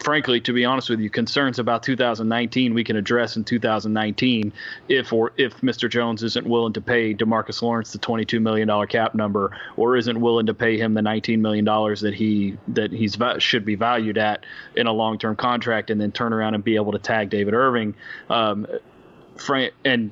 frankly, 0.00 0.40
to 0.40 0.52
be 0.52 0.64
honest 0.64 0.90
with 0.90 1.00
you, 1.00 1.10
concerns 1.10 1.58
about 1.58 1.82
2019 1.82 2.74
we 2.74 2.84
can 2.84 2.96
address 2.96 3.36
in 3.36 3.44
2019 3.44 4.52
if 4.88 5.12
or 5.12 5.32
if 5.36 5.60
Mr. 5.60 5.88
Jones 5.88 6.22
isn't 6.22 6.46
willing 6.46 6.72
to 6.72 6.80
pay 6.80 7.14
Demarcus 7.14 7.62
Lawrence 7.62 7.92
the 7.92 7.98
22 7.98 8.40
million 8.40 8.68
dollar 8.68 8.86
cap 8.86 9.14
number 9.14 9.56
or 9.76 9.96
isn't 9.96 10.20
willing 10.20 10.46
to 10.46 10.54
pay 10.54 10.78
him 10.78 10.94
the 10.94 11.02
19 11.02 11.40
million 11.40 11.64
dollars 11.64 12.00
that 12.00 12.14
he 12.14 12.56
that 12.68 12.92
he's 12.92 13.16
should 13.38 13.64
be 13.64 13.74
valued 13.74 14.18
at 14.18 14.44
in 14.76 14.86
a 14.86 14.92
long 14.92 15.18
term 15.18 15.36
contract, 15.36 15.90
and 15.90 16.00
then 16.00 16.12
turn 16.12 16.32
around 16.32 16.54
and 16.54 16.64
be 16.64 16.76
able 16.76 16.92
to 16.92 16.98
tag 16.98 17.30
David 17.30 17.54
Irving. 17.54 17.94
Um, 18.28 18.66
and 19.84 20.10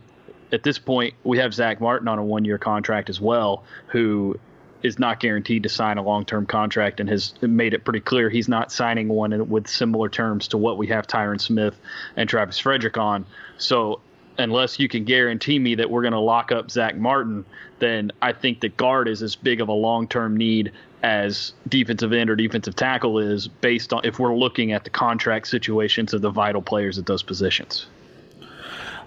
at 0.52 0.62
this 0.62 0.78
point, 0.78 1.14
we 1.24 1.38
have 1.38 1.52
Zack 1.54 1.80
Martin 1.80 2.08
on 2.08 2.18
a 2.18 2.24
one 2.24 2.44
year 2.44 2.58
contract 2.58 3.10
as 3.10 3.20
well, 3.20 3.64
who 3.88 4.38
is 4.82 4.98
not 4.98 5.20
guaranteed 5.20 5.64
to 5.64 5.68
sign 5.68 5.98
a 5.98 6.02
long 6.02 6.24
term 6.24 6.46
contract 6.46 7.00
and 7.00 7.08
has 7.08 7.34
made 7.42 7.74
it 7.74 7.84
pretty 7.84 8.00
clear 8.00 8.30
he's 8.30 8.48
not 8.48 8.70
signing 8.70 9.08
one 9.08 9.48
with 9.48 9.66
similar 9.66 10.08
terms 10.08 10.48
to 10.48 10.58
what 10.58 10.78
we 10.78 10.86
have 10.86 11.06
Tyron 11.06 11.40
Smith 11.40 11.78
and 12.16 12.28
Travis 12.28 12.58
Frederick 12.58 12.96
on. 12.96 13.26
So, 13.58 14.00
unless 14.38 14.78
you 14.78 14.88
can 14.88 15.04
guarantee 15.04 15.58
me 15.58 15.74
that 15.74 15.90
we're 15.90 16.02
going 16.02 16.12
to 16.12 16.20
lock 16.20 16.52
up 16.52 16.70
Zack 16.70 16.96
Martin, 16.96 17.44
then 17.80 18.12
I 18.22 18.32
think 18.32 18.60
that 18.60 18.76
guard 18.76 19.08
is 19.08 19.20
as 19.20 19.34
big 19.34 19.60
of 19.60 19.68
a 19.68 19.72
long 19.72 20.06
term 20.06 20.36
need 20.36 20.72
as 21.02 21.52
defensive 21.68 22.12
end 22.12 22.30
or 22.30 22.36
defensive 22.36 22.74
tackle 22.74 23.18
is 23.18 23.46
based 23.46 23.92
on 23.92 24.00
if 24.04 24.18
we're 24.18 24.34
looking 24.34 24.72
at 24.72 24.84
the 24.84 24.90
contract 24.90 25.46
situations 25.48 26.14
of 26.14 26.22
the 26.22 26.30
vital 26.30 26.62
players 26.62 26.98
at 26.98 27.06
those 27.06 27.22
positions. 27.22 27.86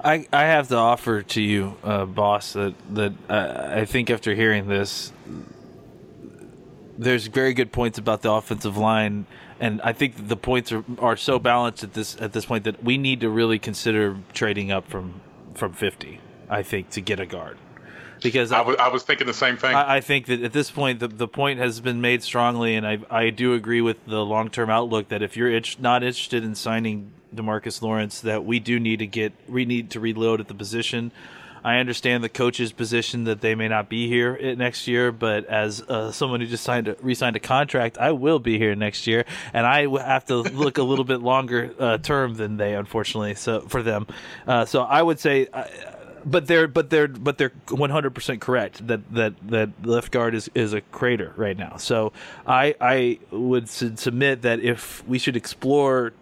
I, 0.03 0.27
I 0.31 0.43
have 0.43 0.67
to 0.69 0.77
offer 0.77 1.21
to 1.21 1.41
you, 1.41 1.77
uh, 1.83 2.05
boss, 2.05 2.53
that 2.53 2.73
that 2.91 3.13
uh, 3.29 3.69
I 3.75 3.85
think 3.85 4.09
after 4.09 4.33
hearing 4.35 4.67
this, 4.67 5.11
there's 6.97 7.27
very 7.27 7.53
good 7.53 7.71
points 7.71 7.97
about 7.97 8.21
the 8.21 8.31
offensive 8.31 8.77
line, 8.77 9.25
and 9.59 9.81
I 9.81 9.93
think 9.93 10.27
the 10.27 10.37
points 10.37 10.71
are, 10.71 10.83
are 10.99 11.17
so 11.17 11.39
balanced 11.39 11.83
at 11.83 11.93
this 11.93 12.19
at 12.19 12.33
this 12.33 12.45
point 12.45 12.63
that 12.63 12.83
we 12.83 12.97
need 12.97 13.21
to 13.21 13.29
really 13.29 13.59
consider 13.59 14.17
trading 14.33 14.71
up 14.71 14.87
from 14.87 15.21
from 15.53 15.73
50. 15.73 16.19
I 16.49 16.63
think 16.63 16.89
to 16.91 17.01
get 17.01 17.19
a 17.19 17.25
guard 17.25 17.57
because 18.21 18.51
I, 18.51 18.59
w- 18.59 18.77
I 18.77 18.89
was 18.89 19.03
thinking 19.03 19.27
the 19.27 19.33
same 19.33 19.57
thing. 19.57 19.73
I, 19.73 19.97
I 19.97 20.01
think 20.01 20.27
that 20.27 20.41
at 20.41 20.53
this 20.53 20.71
point 20.71 20.99
the 20.99 21.07
the 21.07 21.27
point 21.27 21.59
has 21.59 21.79
been 21.79 22.01
made 22.01 22.23
strongly, 22.23 22.75
and 22.75 22.87
I 22.87 22.99
I 23.09 23.29
do 23.29 23.53
agree 23.53 23.81
with 23.81 24.05
the 24.05 24.23
long 24.25 24.49
term 24.49 24.69
outlook 24.69 25.09
that 25.09 25.21
if 25.21 25.35
you're 25.35 25.49
itch, 25.49 25.79
not 25.79 26.03
interested 26.03 26.43
in 26.43 26.55
signing 26.55 27.11
Demarcus 27.33 27.81
Lawrence, 27.81 28.21
that 28.21 28.45
we 28.45 28.59
do 28.59 28.79
need 28.79 28.99
to 28.99 29.07
get 29.07 29.33
we 29.47 29.65
need 29.65 29.91
to 29.91 29.99
reload 29.99 30.39
at 30.39 30.47
the 30.47 30.53
position. 30.53 31.11
I 31.63 31.77
understand 31.77 32.23
the 32.23 32.29
coach's 32.29 32.71
position 32.71 33.25
that 33.25 33.41
they 33.41 33.53
may 33.55 33.67
not 33.67 33.87
be 33.87 34.07
here 34.07 34.55
next 34.55 34.87
year, 34.87 35.11
but 35.11 35.45
as 35.45 35.81
uh, 35.81 36.11
someone 36.11 36.41
who 36.41 36.47
just 36.47 36.63
signed 36.63 36.87
a, 36.87 36.95
re-signed 37.01 37.35
a 37.35 37.39
contract, 37.39 37.97
I 37.97 38.11
will 38.11 38.39
be 38.39 38.57
here 38.57 38.73
next 38.75 39.05
year, 39.05 39.25
and 39.53 39.65
I 39.65 39.87
have 40.03 40.25
to 40.25 40.37
look 40.37 40.77
a 40.79 40.83
little 40.83 41.05
bit 41.13 41.21
longer 41.21 41.73
uh, 41.77 41.97
term 41.99 42.33
than 42.33 42.57
they, 42.57 42.73
unfortunately, 42.73 43.35
so 43.35 43.61
for 43.61 43.83
them. 43.83 44.07
Uh, 44.47 44.65
so 44.65 44.81
I 44.81 45.01
would 45.01 45.19
say. 45.19 45.47
Uh, 45.51 45.65
but 46.23 46.45
they're 46.45 46.67
but 46.67 46.91
they're 46.91 47.07
but 47.07 47.39
they're 47.39 47.51
100% 47.65 48.39
correct 48.39 48.85
that 48.85 49.11
that 49.11 49.33
that 49.49 49.69
left 49.83 50.11
guard 50.11 50.35
is 50.35 50.51
is 50.53 50.71
a 50.71 50.81
crater 50.81 51.33
right 51.35 51.57
now. 51.57 51.77
So 51.77 52.13
I 52.45 52.75
I 52.79 53.19
would 53.31 53.67
submit 53.69 54.43
that 54.43 54.59
if 54.59 55.03
we 55.07 55.17
should 55.17 55.35
explore 55.35 56.13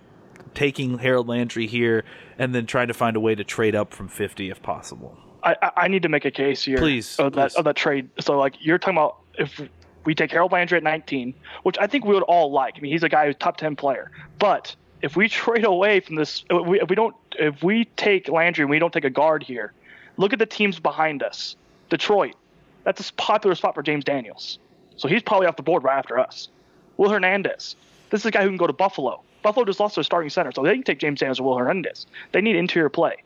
taking 0.53 0.97
Harold 0.99 1.27
Landry 1.27 1.67
here 1.67 2.03
and 2.37 2.53
then 2.53 2.65
trying 2.65 2.87
to 2.87 2.93
find 2.93 3.15
a 3.15 3.19
way 3.19 3.35
to 3.35 3.43
trade 3.43 3.75
up 3.75 3.93
from 3.93 4.07
50 4.07 4.49
if 4.49 4.61
possible. 4.61 5.17
I, 5.43 5.71
I 5.77 5.87
need 5.87 6.03
to 6.03 6.09
make 6.09 6.25
a 6.25 6.31
case 6.31 6.63
here. 6.63 6.77
Please. 6.77 7.17
Of 7.17 7.33
that, 7.33 7.55
of 7.55 7.65
that 7.65 7.75
trade. 7.75 8.09
So, 8.19 8.37
like, 8.37 8.55
you're 8.59 8.77
talking 8.77 8.97
about 8.97 9.17
if 9.37 9.61
we 10.05 10.15
take 10.15 10.31
Harold 10.31 10.51
Landry 10.51 10.77
at 10.77 10.83
19, 10.83 11.33
which 11.63 11.77
I 11.79 11.87
think 11.87 12.05
we 12.05 12.13
would 12.13 12.23
all 12.23 12.51
like. 12.51 12.75
I 12.77 12.81
mean, 12.81 12.91
he's 12.91 13.03
a 13.03 13.09
guy 13.09 13.25
who's 13.25 13.35
top 13.37 13.57
10 13.57 13.75
player. 13.75 14.11
But 14.37 14.75
if 15.01 15.15
we 15.15 15.29
trade 15.29 15.65
away 15.65 15.99
from 15.99 16.15
this, 16.15 16.43
if 16.49 16.67
we, 16.67 16.81
if 16.81 16.89
we 16.89 16.95
don't, 16.95 17.15
if 17.37 17.63
we 17.63 17.85
take 17.85 18.27
Landry 18.27 18.63
and 18.63 18.69
we 18.69 18.79
don't 18.79 18.93
take 18.93 19.05
a 19.05 19.09
guard 19.09 19.43
here, 19.43 19.73
look 20.17 20.33
at 20.33 20.39
the 20.39 20.45
teams 20.45 20.79
behind 20.79 21.23
us. 21.23 21.55
Detroit, 21.89 22.35
that's 22.83 23.09
a 23.09 23.13
popular 23.13 23.55
spot 23.55 23.75
for 23.75 23.83
James 23.83 24.03
Daniels. 24.03 24.59
So 24.97 25.07
he's 25.07 25.23
probably 25.23 25.47
off 25.47 25.55
the 25.55 25.63
board 25.63 25.83
right 25.83 25.97
after 25.97 26.19
us. 26.19 26.49
Will 26.97 27.09
Hernandez, 27.09 27.75
this 28.09 28.21
is 28.21 28.25
a 28.25 28.31
guy 28.31 28.41
who 28.41 28.49
can 28.49 28.57
go 28.57 28.67
to 28.67 28.73
Buffalo. 28.73 29.23
Buffalo 29.41 29.65
just 29.65 29.79
lost 29.79 29.95
their 29.95 30.03
starting 30.03 30.29
center, 30.29 30.51
so 30.53 30.63
they 30.63 30.73
can 30.73 30.83
take 30.83 30.99
James 30.99 31.19
Daniels 31.19 31.39
or 31.39 31.43
Will 31.43 31.57
Hernandez. 31.57 32.05
They 32.31 32.41
need 32.41 32.55
interior 32.55 32.89
play. 32.89 33.23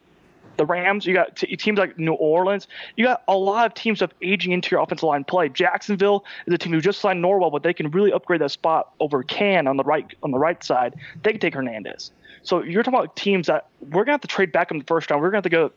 The 0.57 0.65
Rams, 0.65 1.05
you 1.05 1.13
got 1.13 1.35
t- 1.35 1.55
teams 1.57 1.79
like 1.79 1.97
New 1.97 2.13
Orleans. 2.13 2.67
You 2.95 3.05
got 3.05 3.23
a 3.27 3.35
lot 3.35 3.65
of 3.65 3.73
teams 3.73 4.01
of 4.01 4.13
aging 4.21 4.51
interior 4.51 4.83
offensive 4.83 5.03
line 5.03 5.23
play. 5.23 5.49
Jacksonville 5.49 6.25
is 6.45 6.53
a 6.53 6.57
team 6.57 6.73
who 6.73 6.81
just 6.81 6.99
signed 6.99 7.23
Norwell, 7.23 7.51
but 7.51 7.63
they 7.63 7.73
can 7.73 7.89
really 7.89 8.11
upgrade 8.11 8.41
that 8.41 8.51
spot 8.51 8.91
over 8.99 9.23
Cann 9.23 9.67
on 9.67 9.77
the 9.77 9.83
right 9.83 10.05
on 10.21 10.31
the 10.31 10.37
right 10.37 10.63
side. 10.63 10.95
They 11.23 11.31
can 11.31 11.39
take 11.39 11.55
Hernandez. 11.55 12.11
So 12.43 12.61
you're 12.61 12.83
talking 12.83 12.99
about 12.99 13.15
teams 13.15 13.47
that 13.47 13.67
we're 13.81 14.03
gonna 14.03 14.13
have 14.13 14.21
to 14.21 14.27
trade 14.27 14.51
back 14.51 14.69
in 14.69 14.77
the 14.77 14.83
first 14.83 15.09
round. 15.09 15.23
We're 15.23 15.29
gonna 15.29 15.37
have 15.37 15.43
to 15.43 15.49
go 15.49 15.71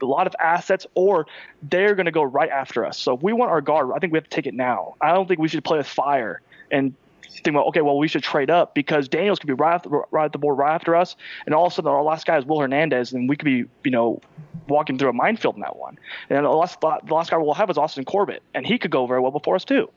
a 0.00 0.04
lot 0.04 0.26
of 0.26 0.34
assets, 0.38 0.86
or 0.94 1.26
they're 1.62 1.94
going 1.94 2.06
to 2.06 2.12
go 2.12 2.22
right 2.22 2.50
after 2.50 2.84
us. 2.84 2.98
So 2.98 3.14
if 3.14 3.22
we 3.22 3.32
want 3.32 3.50
our 3.50 3.60
guard, 3.60 3.90
I 3.94 3.98
think 3.98 4.12
we 4.12 4.18
have 4.18 4.24
to 4.24 4.30
take 4.30 4.46
it 4.46 4.54
now. 4.54 4.94
I 5.00 5.12
don't 5.12 5.26
think 5.26 5.40
we 5.40 5.48
should 5.48 5.64
play 5.64 5.78
with 5.78 5.86
fire 5.86 6.40
and 6.70 6.94
think 7.28 7.48
about 7.48 7.66
okay, 7.68 7.80
well 7.80 7.98
we 7.98 8.08
should 8.08 8.22
trade 8.22 8.50
up 8.50 8.74
because 8.74 9.08
Daniels 9.08 9.38
could 9.38 9.46
be 9.46 9.52
right 9.52 9.74
after, 9.74 9.88
right 10.10 10.26
at 10.26 10.32
the 10.32 10.38
board 10.38 10.58
right 10.58 10.74
after 10.74 10.94
us, 10.94 11.16
and 11.46 11.54
all 11.54 11.66
of 11.66 11.72
a 11.72 11.74
sudden 11.74 11.90
our 11.90 12.02
last 12.02 12.26
guy 12.26 12.38
is 12.38 12.44
Will 12.44 12.60
Hernandez, 12.60 13.12
and 13.12 13.28
we 13.28 13.36
could 13.36 13.44
be 13.46 13.64
you 13.84 13.90
know 13.90 14.20
walking 14.68 14.98
through 14.98 15.10
a 15.10 15.12
minefield 15.12 15.56
in 15.56 15.62
that 15.62 15.76
one. 15.76 15.98
And 16.28 16.44
the 16.44 16.50
last 16.50 16.80
the 16.80 17.14
last 17.14 17.30
guy 17.30 17.36
we'll 17.36 17.54
have 17.54 17.70
is 17.70 17.78
Austin 17.78 18.04
Corbett, 18.04 18.42
and 18.54 18.66
he 18.66 18.78
could 18.78 18.90
go 18.90 19.06
very 19.06 19.20
well 19.20 19.32
before 19.32 19.56
us 19.56 19.64
too. 19.64 19.90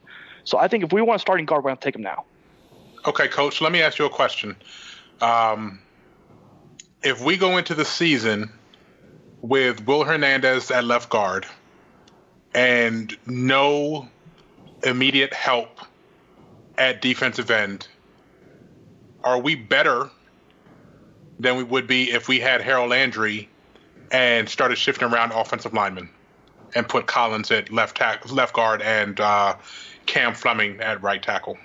So 0.43 0.57
I 0.57 0.67
think 0.67 0.83
if 0.83 0.91
we 0.91 1.01
want 1.01 1.17
a 1.17 1.19
starting 1.19 1.45
guard, 1.45 1.63
we're 1.63 1.73
to 1.73 1.79
take 1.79 1.95
him 1.95 2.01
now. 2.01 2.25
Okay, 3.05 3.27
coach. 3.27 3.61
Let 3.61 3.71
me 3.71 3.81
ask 3.81 3.99
you 3.99 4.05
a 4.05 4.09
question. 4.09 4.55
Um, 5.21 5.79
if 7.03 7.23
we 7.23 7.37
go 7.37 7.57
into 7.57 7.75
the 7.75 7.85
season 7.85 8.51
with 9.41 9.85
Will 9.85 10.03
Hernandez 10.03 10.71
at 10.71 10.85
left 10.85 11.09
guard 11.09 11.45
and 12.53 13.15
no 13.25 14.07
immediate 14.83 15.33
help 15.33 15.79
at 16.77 17.01
defensive 17.01 17.51
end, 17.51 17.87
are 19.23 19.39
we 19.39 19.55
better 19.55 20.09
than 21.39 21.55
we 21.57 21.63
would 21.63 21.87
be 21.87 22.11
if 22.11 22.27
we 22.27 22.39
had 22.39 22.61
Harold 22.61 22.89
Landry 22.89 23.49
and 24.11 24.47
started 24.47 24.77
shifting 24.77 25.07
around 25.07 25.31
offensive 25.31 25.73
linemen 25.73 26.09
and 26.75 26.87
put 26.87 27.07
Collins 27.07 27.51
at 27.51 27.71
left 27.71 27.97
tack, 27.97 28.31
left 28.31 28.53
guard 28.53 28.81
and 28.81 29.19
uh, 29.19 29.55
Cam 30.05 30.33
Fleming 30.33 30.79
at 30.79 31.01
right 31.01 31.21
tackle? 31.21 31.57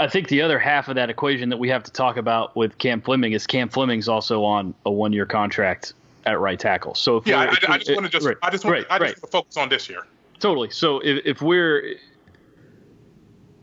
I 0.00 0.08
think 0.08 0.28
the 0.28 0.42
other 0.42 0.58
half 0.58 0.88
of 0.88 0.96
that 0.96 1.10
equation 1.10 1.50
that 1.50 1.58
we 1.58 1.68
have 1.68 1.84
to 1.84 1.92
talk 1.92 2.16
about 2.16 2.56
with 2.56 2.78
Cam 2.78 3.00
Fleming 3.00 3.32
is 3.32 3.46
Cam 3.46 3.68
Fleming's 3.68 4.08
also 4.08 4.42
on 4.42 4.74
a 4.86 4.90
one-year 4.90 5.26
contract 5.26 5.94
at 6.26 6.40
right 6.40 6.58
tackle. 6.58 6.94
So 6.94 7.22
yeah, 7.26 7.40
I, 7.40 7.74
I, 7.74 7.78
just 7.78 7.94
want 7.94 8.06
to 8.06 8.10
just 8.10 8.26
right, 8.26 8.36
I 8.42 8.50
just 8.50 8.64
want 8.64 8.78
right, 8.78 8.86
I 8.90 8.98
just 8.98 9.22
right. 9.22 9.30
focus 9.30 9.56
on 9.56 9.68
this 9.68 9.88
year. 9.88 10.06
Totally. 10.40 10.70
So 10.70 11.00
if, 11.00 11.24
if 11.24 11.42
we're 11.42 11.96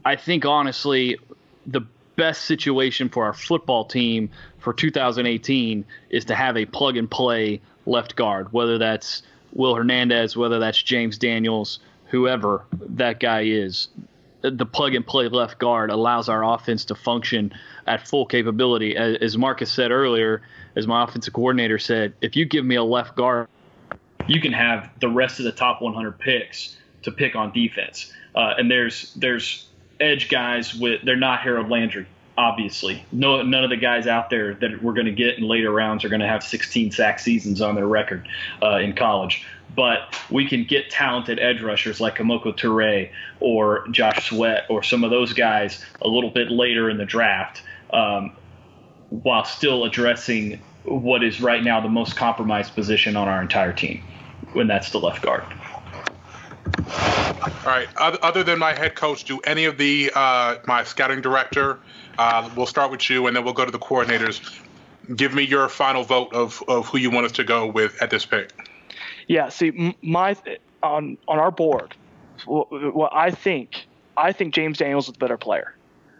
I 0.05 0.15
think 0.15 0.45
honestly, 0.45 1.17
the 1.65 1.81
best 2.15 2.45
situation 2.45 3.09
for 3.09 3.25
our 3.25 3.33
football 3.33 3.85
team 3.85 4.29
for 4.59 4.73
2018 4.73 5.85
is 6.09 6.25
to 6.25 6.35
have 6.35 6.57
a 6.57 6.65
plug 6.65 6.97
and 6.97 7.09
play 7.09 7.61
left 7.85 8.15
guard, 8.15 8.51
whether 8.53 8.77
that's 8.77 9.23
Will 9.53 9.75
Hernandez, 9.75 10.37
whether 10.37 10.59
that's 10.59 10.81
James 10.81 11.17
Daniels, 11.17 11.79
whoever 12.07 12.63
that 12.71 13.19
guy 13.19 13.41
is. 13.41 13.89
The 14.41 14.65
plug 14.65 14.95
and 14.95 15.05
play 15.05 15.27
left 15.27 15.59
guard 15.59 15.91
allows 15.91 16.27
our 16.27 16.43
offense 16.43 16.85
to 16.85 16.95
function 16.95 17.53
at 17.85 18.07
full 18.07 18.25
capability. 18.25 18.95
As 18.95 19.37
Marcus 19.37 19.71
said 19.71 19.91
earlier, 19.91 20.41
as 20.75 20.87
my 20.87 21.03
offensive 21.03 21.33
coordinator 21.33 21.77
said, 21.77 22.13
if 22.21 22.35
you 22.35 22.45
give 22.45 22.65
me 22.65 22.75
a 22.75 22.83
left 22.83 23.15
guard, 23.15 23.47
you 24.27 24.41
can 24.41 24.53
have 24.53 24.89
the 24.99 25.09
rest 25.09 25.39
of 25.39 25.45
the 25.45 25.51
top 25.51 25.81
100 25.81 26.17
picks 26.17 26.77
to 27.03 27.11
pick 27.11 27.35
on 27.35 27.51
defense. 27.51 28.11
Uh, 28.33 28.53
and 28.57 28.71
there's 28.71 29.13
there's 29.15 29.67
edge 30.01 30.29
guys 30.29 30.73
with 30.73 31.01
they're 31.03 31.15
not 31.15 31.41
Harold 31.41 31.69
Landry. 31.69 32.07
Obviously, 32.37 33.05
no, 33.11 33.41
none 33.43 33.63
of 33.63 33.69
the 33.69 33.77
guys 33.77 34.07
out 34.07 34.29
there 34.29 34.55
that 34.55 34.81
we're 34.81 34.93
going 34.93 35.05
to 35.05 35.11
get 35.11 35.37
in 35.37 35.43
later 35.43 35.69
rounds 35.69 36.03
are 36.03 36.09
going 36.09 36.21
to 36.21 36.27
have 36.27 36.43
16 36.43 36.91
sack 36.91 37.19
seasons 37.19 37.61
on 37.61 37.75
their 37.75 37.87
record 37.87 38.27
uh, 38.63 38.77
in 38.77 38.93
college. 38.93 39.45
But 39.75 40.17
we 40.29 40.47
can 40.47 40.63
get 40.63 40.89
talented 40.89 41.39
edge 41.39 41.61
rushers 41.61 42.01
like 42.01 42.17
Kemoko 42.17 42.57
Turay 42.57 43.11
or 43.39 43.87
Josh 43.89 44.29
Sweat 44.29 44.65
or 44.69 44.81
some 44.81 45.03
of 45.03 45.11
those 45.11 45.33
guys 45.33 45.83
a 46.01 46.07
little 46.07 46.29
bit 46.29 46.51
later 46.51 46.89
in 46.89 46.97
the 46.97 47.05
draft, 47.05 47.61
um, 47.91 48.33
while 49.09 49.45
still 49.45 49.83
addressing 49.85 50.59
what 50.83 51.23
is 51.23 51.41
right 51.41 51.63
now 51.63 51.79
the 51.79 51.89
most 51.89 52.15
compromised 52.15 52.73
position 52.73 53.15
on 53.15 53.27
our 53.27 53.41
entire 53.41 53.73
team, 53.73 54.03
when 54.53 54.67
that's 54.67 54.89
the 54.91 54.99
left 54.99 55.21
guard. 55.21 55.43
All 56.77 57.51
right. 57.65 57.87
Other 57.97 58.43
than 58.43 58.59
my 58.59 58.73
head 58.73 58.95
coach, 58.95 59.23
do 59.23 59.39
any 59.39 59.65
of 59.65 59.77
the 59.77 60.11
uh, 60.15 60.57
my 60.67 60.83
scouting 60.83 61.21
director? 61.21 61.79
Uh, 62.17 62.49
we'll 62.55 62.65
start 62.65 62.91
with 62.91 63.09
you, 63.09 63.27
and 63.27 63.35
then 63.35 63.43
we'll 63.43 63.53
go 63.53 63.65
to 63.65 63.71
the 63.71 63.79
coordinators. 63.79 64.61
Give 65.15 65.33
me 65.33 65.43
your 65.43 65.67
final 65.69 66.03
vote 66.03 66.33
of, 66.33 66.63
of 66.67 66.87
who 66.87 66.97
you 66.97 67.09
want 67.09 67.25
us 67.25 67.31
to 67.33 67.43
go 67.43 67.65
with 67.65 68.01
at 68.01 68.09
this 68.09 68.25
pick. 68.25 68.51
Yeah. 69.27 69.49
See, 69.49 69.95
my 70.01 70.35
on 70.83 71.17
on 71.27 71.39
our 71.39 71.51
board, 71.51 71.95
what 72.45 73.11
I 73.13 73.31
think, 73.31 73.85
I 74.17 74.31
think 74.31 74.53
James 74.53 74.77
Daniels 74.77 75.07
is 75.07 75.13
the 75.13 75.19
better 75.19 75.37
player. 75.37 75.75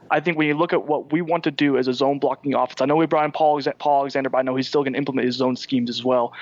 I 0.10 0.20
think 0.20 0.38
when 0.38 0.48
you 0.48 0.56
look 0.56 0.74
at 0.74 0.86
what 0.88 1.12
we 1.12 1.22
want 1.22 1.46
to 1.46 1.52
do 1.52 1.78
as 1.78 1.88
a 1.88 1.94
zone 1.94 2.20
blocking 2.20 2.54
offense, 2.54 2.82
I 2.82 2.86
know 2.86 2.98
we 2.98 3.06
brought 3.06 3.24
in 3.24 3.32
Paul, 3.32 3.62
Paul 3.80 4.02
Alexander, 4.02 4.30
but 4.30 4.40
I 4.40 4.42
know 4.42 4.56
he's 4.58 4.68
still 4.68 4.82
going 4.84 4.94
to 4.94 4.98
implement 4.98 5.26
his 5.26 5.36
zone 5.36 5.56
schemes 5.56 5.90
as 5.90 6.04
well. 6.04 6.34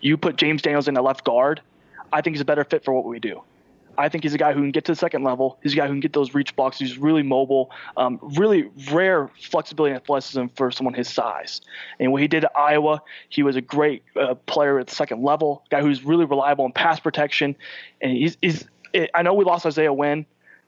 You 0.00 0.16
put 0.16 0.36
James 0.36 0.62
Daniels 0.62 0.86
in 0.86 0.94
the 0.94 1.02
left 1.02 1.24
guard, 1.24 1.60
I 2.12 2.20
think 2.20 2.36
he's 2.36 2.40
a 2.40 2.44
better 2.44 2.62
fit 2.62 2.84
for 2.84 2.94
what 2.94 3.04
we 3.04 3.18
do. 3.18 3.42
I 3.98 4.08
think 4.08 4.24
he's 4.24 4.34
a 4.34 4.38
guy 4.38 4.52
who 4.52 4.60
can 4.60 4.70
get 4.70 4.84
to 4.86 4.92
the 4.92 4.96
second 4.96 5.24
level. 5.24 5.58
He's 5.62 5.72
a 5.72 5.76
guy 5.76 5.86
who 5.86 5.92
can 5.92 6.00
get 6.00 6.12
those 6.12 6.34
reach 6.34 6.54
blocks. 6.56 6.78
He's 6.78 6.98
really 6.98 7.22
mobile, 7.22 7.70
um, 7.96 8.18
really 8.36 8.70
rare 8.92 9.30
flexibility 9.40 9.94
and 9.94 10.02
athleticism 10.02 10.46
for 10.54 10.70
someone 10.70 10.94
his 10.94 11.08
size. 11.08 11.60
And 11.98 12.12
what 12.12 12.22
he 12.22 12.28
did 12.28 12.44
at 12.44 12.52
Iowa, 12.56 13.02
he 13.28 13.42
was 13.42 13.56
a 13.56 13.60
great 13.60 14.02
uh, 14.14 14.34
player 14.46 14.78
at 14.78 14.86
the 14.86 14.94
second 14.94 15.22
level, 15.22 15.64
guy 15.70 15.80
who's 15.80 16.04
really 16.04 16.24
reliable 16.24 16.64
in 16.66 16.72
pass 16.72 17.00
protection. 17.00 17.56
And 18.00 18.12
he's, 18.12 18.36
he's 18.40 18.64
I 19.14 19.22
know 19.22 19.34
we 19.34 19.44
lost 19.44 19.66
Isaiah 19.66 19.92
Wynn, 19.92 20.26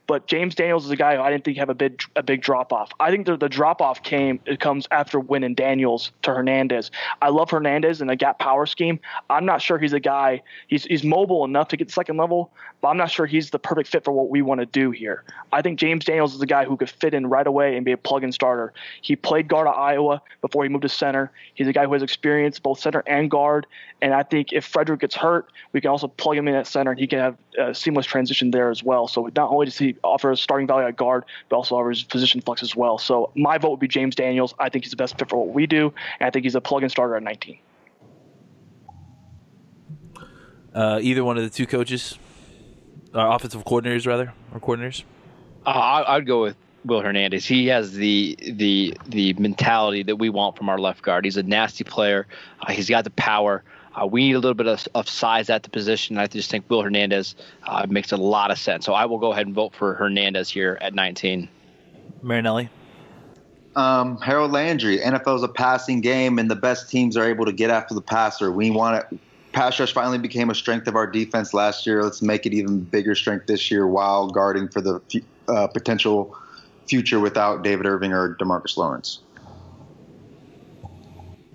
But 0.09 0.27
James 0.27 0.55
Daniels 0.55 0.87
is 0.87 0.91
a 0.91 0.97
guy 0.97 1.17
who 1.17 1.23
I 1.23 1.31
didn't 1.31 1.45
think 1.45 1.59
have 1.59 1.69
a 1.69 1.75
big 1.75 2.01
a 2.17 2.23
big 2.23 2.41
drop 2.41 2.73
off. 2.73 2.91
I 2.99 3.11
think 3.11 3.27
the, 3.27 3.37
the 3.37 3.49
drop 3.49 3.83
off 3.83 4.03
came 4.03 4.41
it 4.47 4.59
comes 4.59 4.89
after 4.91 5.21
winning 5.21 5.55
Daniels 5.55 6.13
to 6.23 6.33
Hernandez. 6.33 6.91
I 7.21 7.29
love 7.29 7.51
Hernandez 7.51 8.01
in 8.01 8.07
the 8.07 8.17
gap 8.17 8.39
power 8.39 8.65
scheme. 8.65 8.99
I'm 9.29 9.45
not 9.45 9.61
sure 9.61 9.79
he's 9.79 9.93
a 9.93 10.01
guy. 10.01 10.43
He's 10.67 10.85
he's 10.85 11.05
mobile 11.05 11.45
enough 11.45 11.69
to 11.69 11.77
get 11.77 11.91
second 11.91 12.17
level, 12.17 12.51
but 12.81 12.89
I'm 12.89 12.97
not 12.97 13.11
sure 13.11 13.27
he's 13.27 13.51
the 13.51 13.59
perfect 13.59 13.89
fit 13.89 14.05
for 14.05 14.13
what 14.13 14.31
we 14.31 14.43
want 14.43 14.61
to 14.61 14.67
do 14.67 14.91
here. 14.91 15.25
I 15.53 15.63
think 15.63 15.79
James 15.79 16.05
Daniels 16.05 16.35
is 16.35 16.41
a 16.41 16.47
guy 16.47 16.65
who 16.65 16.77
could 16.77 16.91
fit 16.91 17.15
in 17.15 17.27
right 17.27 17.47
away 17.47 17.77
and 17.77 17.85
be 17.85 17.93
a 17.93 17.97
plug-in 17.97 18.33
starter. 18.33 18.73
He 19.03 19.17
played 19.17 19.49
guard 19.49 19.67
at 19.67 19.73
Iowa 19.73 20.23
before 20.41 20.63
he 20.63 20.69
moved 20.69 20.83
to 20.83 20.89
center. 20.89 21.33
He's 21.55 21.67
a 21.67 21.73
guy 21.73 21.87
who 21.87 21.93
has 21.93 22.03
experience 22.03 22.59
both 22.59 22.79
center 22.79 23.03
and 23.07 23.31
guard. 23.31 23.67
And 24.01 24.15
I 24.15 24.23
think 24.23 24.53
if 24.53 24.65
Frederick 24.65 25.01
gets 25.01 25.17
hurt, 25.17 25.51
we 25.73 25.81
can 25.81 25.91
also 25.91 26.07
plug 26.09 26.37
him 26.37 26.47
in 26.47 26.55
at 26.55 26.67
center 26.67 26.93
and 26.93 27.01
he 27.01 27.07
can 27.07 27.19
have 27.19 27.37
a 27.59 27.75
seamless 27.75 28.07
transition 28.07 28.51
there 28.53 28.71
as 28.71 28.85
well. 28.85 29.09
So 29.09 29.29
not 29.35 29.51
only 29.51 29.67
does 29.67 29.77
he 29.77 29.97
offer 30.05 30.31
a 30.31 30.37
starting 30.37 30.67
value 30.67 30.87
at 30.87 30.97
guard, 30.97 31.25
but 31.49 31.57
also 31.57 31.77
offers 31.77 32.05
position 32.05 32.41
flex 32.41 32.63
as 32.63 32.77
well. 32.77 32.99
So 32.99 33.33
my 33.35 33.59
vote 33.59 33.71
would 33.73 33.81
be 33.81 33.89
James 33.89 34.15
Daniels. 34.15 34.55
I 34.59 34.69
think 34.69 34.85
he's 34.85 34.93
the 34.93 34.97
best 34.97 35.19
fit 35.19 35.29
for 35.29 35.45
what 35.45 35.55
we 35.55 35.67
do, 35.67 35.93
and 36.21 36.29
I 36.29 36.31
think 36.31 36.45
he's 36.45 36.55
a 36.55 36.61
plug-in 36.61 36.89
starter 36.89 37.17
at 37.17 37.23
19. 37.23 37.59
Uh, 40.75 41.01
either 41.03 41.25
one 41.25 41.37
of 41.37 41.43
the 41.43 41.51
two 41.51 41.67
coaches, 41.67 42.19
uh, 43.15 43.35
offensive 43.35 43.65
coordinators 43.65 44.07
rather, 44.07 44.33
or 44.53 44.61
coordinators. 44.61 45.05
Uh, 45.67 45.71
I, 45.71 46.17
I'd 46.17 46.27
go 46.27 46.43
with 46.43 46.57
Will 46.85 47.01
Hernandez. 47.01 47.45
He 47.45 47.67
has 47.67 47.93
the 47.93 48.37
the 48.41 48.97
the 49.07 49.33
mentality 49.35 50.03
that 50.05 50.17
we 50.17 50.31
want 50.31 50.57
from 50.57 50.69
our 50.69 50.79
left 50.79 51.03
guard. 51.03 51.25
He's 51.25 51.37
a 51.37 51.43
nasty 51.43 51.85
player. 51.85 52.27
Uh, 52.61 52.73
he's 52.73 52.89
got 52.89 53.05
the 53.05 53.11
power. 53.11 53.63
Uh, 53.95 54.07
we 54.07 54.29
need 54.29 54.35
a 54.35 54.39
little 54.39 54.55
bit 54.55 54.69
of, 54.69 54.87
of 54.95 55.09
size 55.09 55.51
at 55.51 55.65
the 55.65 55.71
position. 55.71 56.19
I 56.19 56.27
just 56.27 56.51
think 56.51 56.69
Will 56.69 56.83
Hernandez 56.83 57.35
uh, 57.65 57.87
makes 57.89 58.13
a 58.13 58.17
lot 58.17 58.51
of 58.51 58.59
sense. 58.59 58.85
So 58.85 58.93
I 58.93 59.07
will 59.07 59.19
go 59.19 59.33
ahead 59.33 59.47
and 59.47 59.55
vote 59.55 59.75
for 59.75 59.95
Hernandez 59.95 60.49
here 60.51 60.79
at 60.81 60.95
19. 60.95 61.49
Marinelli. 62.23 62.69
Um, 63.75 64.21
Harold 64.21 64.53
Landry. 64.53 64.99
NFL 64.99 65.37
is 65.37 65.43
a 65.43 65.49
passing 65.49 66.01
game, 66.01 66.39
and 66.39 66.51
the 66.51 66.57
best 66.57 66.91
teams 66.91 67.17
are 67.17 67.25
able 67.25 67.45
to 67.45 67.53
get 67.53 67.71
after 67.71 67.95
the 67.95 68.01
passer. 68.01 68.53
We 68.53 68.71
want 68.71 69.05
it. 69.13 69.19
Pass 69.53 69.81
rush 69.81 69.93
finally 69.93 70.19
became 70.19 70.51
a 70.51 70.55
strength 70.55 70.87
of 70.89 70.95
our 70.95 71.07
defense 71.07 71.55
last 71.55 71.87
year. 71.87 72.03
Let's 72.03 72.23
make 72.23 72.47
it 72.47 72.53
even 72.53 72.81
bigger 72.81 73.15
strength 73.15 73.47
this 73.47 73.71
year 73.71 73.87
while 73.87 74.29
guarding 74.29 74.69
for 74.69 74.81
the 74.81 75.01
uh, 75.49 75.67
potential 75.69 76.37
future 76.89 77.21
without 77.21 77.63
David 77.63 77.87
Irving 77.87 78.13
or 78.13 78.37
Demarcus 78.37 78.77
Lawrence. 78.77 79.21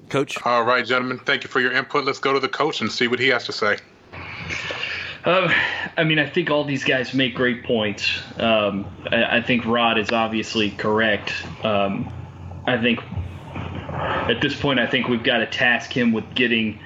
Coach. 0.10 0.38
All 0.46 0.64
right, 0.64 0.86
gentlemen. 0.86 1.20
Thank 1.20 1.44
you 1.44 1.50
for 1.50 1.60
your 1.60 1.72
input. 1.72 2.06
Let's 2.06 2.20
go 2.20 2.34
to 2.34 2.40
the 2.40 2.50
coach 2.50 2.82
and 2.82 2.92
see 2.92 3.08
what 3.08 3.20
he 3.20 3.30
has 3.30 3.46
to 3.46 3.52
say. 3.52 3.78
Uh, 5.26 5.52
I 5.98 6.04
mean, 6.04 6.20
I 6.20 6.30
think 6.30 6.50
all 6.50 6.64
these 6.66 6.84
guys 6.84 7.14
make 7.14 7.34
great 7.34 7.64
points. 7.64 8.22
Um, 8.38 8.86
I, 9.10 9.38
I, 9.38 9.42
think 9.42 9.66
Rod 9.66 9.98
is 9.98 10.12
obviously 10.12 10.72
correct. 10.72 11.34
Um, 11.64 12.12
I 12.68 12.78
think 12.78 13.00
at 13.94 14.42
this 14.42 14.60
point, 14.60 14.80
I 14.80 14.88
think 14.88 15.08
we've 15.08 15.24
got 15.24 15.38
to 15.38 15.46
task 15.46 15.96
him 15.96 16.12
with 16.12 16.26
getting 16.36 16.78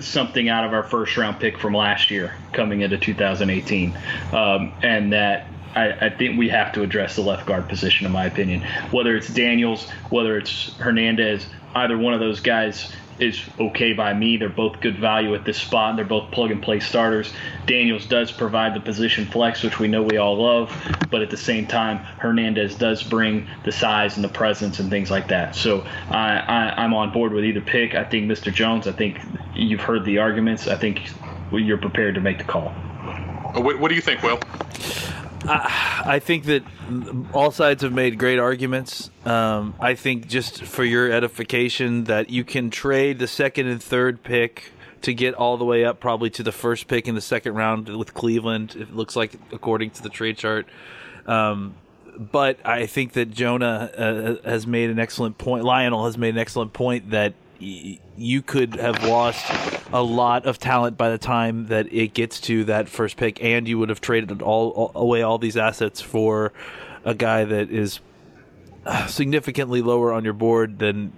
something 0.00 0.48
out 0.48 0.64
of 0.64 0.72
our 0.72 0.82
first 0.82 1.16
round 1.16 1.38
pick 1.40 1.58
from 1.58 1.74
last 1.74 2.10
year 2.10 2.34
coming 2.52 2.80
into 2.80 2.98
2018. 2.98 3.96
Um, 4.32 4.72
and 4.82 5.12
that 5.12 5.46
I, 5.74 6.06
I, 6.06 6.10
think 6.10 6.38
we 6.38 6.48
have 6.50 6.72
to 6.72 6.82
address 6.82 7.16
the 7.16 7.22
left 7.22 7.46
guard 7.46 7.68
position, 7.68 8.06
in 8.06 8.12
my 8.12 8.26
opinion. 8.26 8.62
Whether 8.90 9.16
it's 9.16 9.28
Daniels, 9.28 9.88
whether 10.10 10.36
it's 10.36 10.74
Hernandez, 10.78 11.46
either 11.74 11.96
one 11.96 12.14
of 12.14 12.20
those 12.20 12.40
guys 12.40 12.92
is 13.18 13.40
okay 13.58 13.92
by 13.92 14.12
me. 14.12 14.36
They're 14.36 14.48
both 14.48 14.80
good 14.80 14.98
value 14.98 15.34
at 15.34 15.44
this 15.44 15.58
spot. 15.58 15.96
They're 15.96 16.04
both 16.04 16.30
plug 16.30 16.50
and 16.50 16.62
play 16.62 16.80
starters. 16.80 17.32
Daniels 17.66 18.06
does 18.06 18.32
provide 18.32 18.74
the 18.74 18.80
position 18.80 19.26
flex, 19.26 19.62
which 19.62 19.78
we 19.78 19.88
know 19.88 20.02
we 20.02 20.16
all 20.16 20.42
love, 20.42 20.72
but 21.10 21.22
at 21.22 21.30
the 21.30 21.36
same 21.36 21.66
time, 21.66 21.98
Hernandez 21.98 22.74
does 22.74 23.02
bring 23.02 23.46
the 23.64 23.72
size 23.72 24.16
and 24.16 24.24
the 24.24 24.28
presence 24.28 24.80
and 24.80 24.90
things 24.90 25.10
like 25.10 25.28
that. 25.28 25.54
So 25.54 25.86
I, 26.10 26.38
I, 26.38 26.82
I'm 26.82 26.94
on 26.94 27.12
board 27.12 27.32
with 27.32 27.44
either 27.44 27.60
pick. 27.60 27.94
I 27.94 28.04
think 28.04 28.30
Mr. 28.30 28.52
Jones, 28.52 28.86
I 28.86 28.92
think 28.92 29.18
you've 29.54 29.80
heard 29.80 30.04
the 30.04 30.18
arguments. 30.18 30.68
I 30.68 30.76
think 30.76 31.10
you're 31.52 31.78
prepared 31.78 32.14
to 32.14 32.20
make 32.20 32.38
the 32.38 32.44
call. 32.44 32.70
What, 33.54 33.78
what 33.78 33.88
do 33.88 33.94
you 33.94 34.00
think, 34.00 34.22
Will? 34.22 34.40
I, 35.44 36.20
think 36.20 36.44
that 36.44 36.62
all 37.32 37.50
sides 37.50 37.82
have 37.82 37.92
made 37.92 38.18
great 38.18 38.38
arguments. 38.38 39.10
Um, 39.24 39.74
I 39.80 39.94
think 39.94 40.28
just 40.28 40.62
for 40.62 40.84
your 40.84 41.10
edification, 41.10 42.04
that 42.04 42.30
you 42.30 42.44
can 42.44 42.70
trade 42.70 43.18
the 43.18 43.26
second 43.26 43.66
and 43.66 43.82
third 43.82 44.22
pick 44.22 44.72
to 45.02 45.12
get 45.12 45.34
all 45.34 45.56
the 45.56 45.64
way 45.64 45.84
up, 45.84 45.98
probably 45.98 46.30
to 46.30 46.42
the 46.42 46.52
first 46.52 46.86
pick 46.86 47.08
in 47.08 47.14
the 47.14 47.20
second 47.20 47.54
round 47.54 47.88
with 47.88 48.14
Cleveland. 48.14 48.76
It 48.76 48.94
looks 48.94 49.16
like 49.16 49.32
according 49.50 49.90
to 49.90 50.02
the 50.02 50.08
trade 50.08 50.38
chart. 50.38 50.66
Um, 51.26 51.74
but 52.16 52.64
I 52.64 52.86
think 52.86 53.14
that 53.14 53.30
Jonah 53.30 53.90
uh, 53.96 54.48
has 54.48 54.66
made 54.66 54.90
an 54.90 54.98
excellent 54.98 55.38
point. 55.38 55.64
Linehan 55.64 56.04
has 56.04 56.18
made 56.18 56.34
an 56.34 56.38
excellent 56.38 56.72
point 56.72 57.10
that 57.10 57.34
you 57.62 58.42
could 58.42 58.74
have 58.76 59.04
lost 59.04 59.44
a 59.92 60.02
lot 60.02 60.46
of 60.46 60.58
talent 60.58 60.96
by 60.96 61.10
the 61.10 61.18
time 61.18 61.66
that 61.66 61.92
it 61.92 62.14
gets 62.14 62.40
to 62.42 62.64
that 62.64 62.88
first 62.88 63.16
pick, 63.16 63.42
and 63.42 63.68
you 63.68 63.78
would 63.78 63.88
have 63.88 64.00
traded 64.00 64.42
all, 64.42 64.70
all 64.70 64.92
away 64.94 65.22
all 65.22 65.38
these 65.38 65.56
assets 65.56 66.00
for 66.00 66.52
a 67.04 67.14
guy 67.14 67.44
that 67.44 67.70
is 67.70 68.00
uh, 68.84 69.06
significantly 69.06 69.82
lower 69.82 70.12
on 70.12 70.24
your 70.24 70.32
board 70.32 70.78
than 70.78 71.12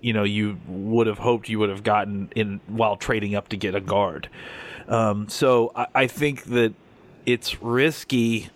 you 0.00 0.12
know 0.12 0.24
you 0.24 0.58
would 0.66 1.06
have 1.06 1.18
hoped 1.18 1.48
you 1.48 1.58
would 1.58 1.70
have 1.70 1.82
gotten 1.82 2.30
in 2.34 2.60
while 2.66 2.96
trading 2.96 3.34
up 3.34 3.48
to 3.48 3.56
get 3.56 3.74
a 3.74 3.80
guard. 3.80 4.28
Um, 4.88 5.28
so 5.28 5.72
I, 5.74 5.86
I, 5.94 6.06
think 6.06 6.44
that 6.44 6.74
it's 7.24 7.62
risky 7.62 8.48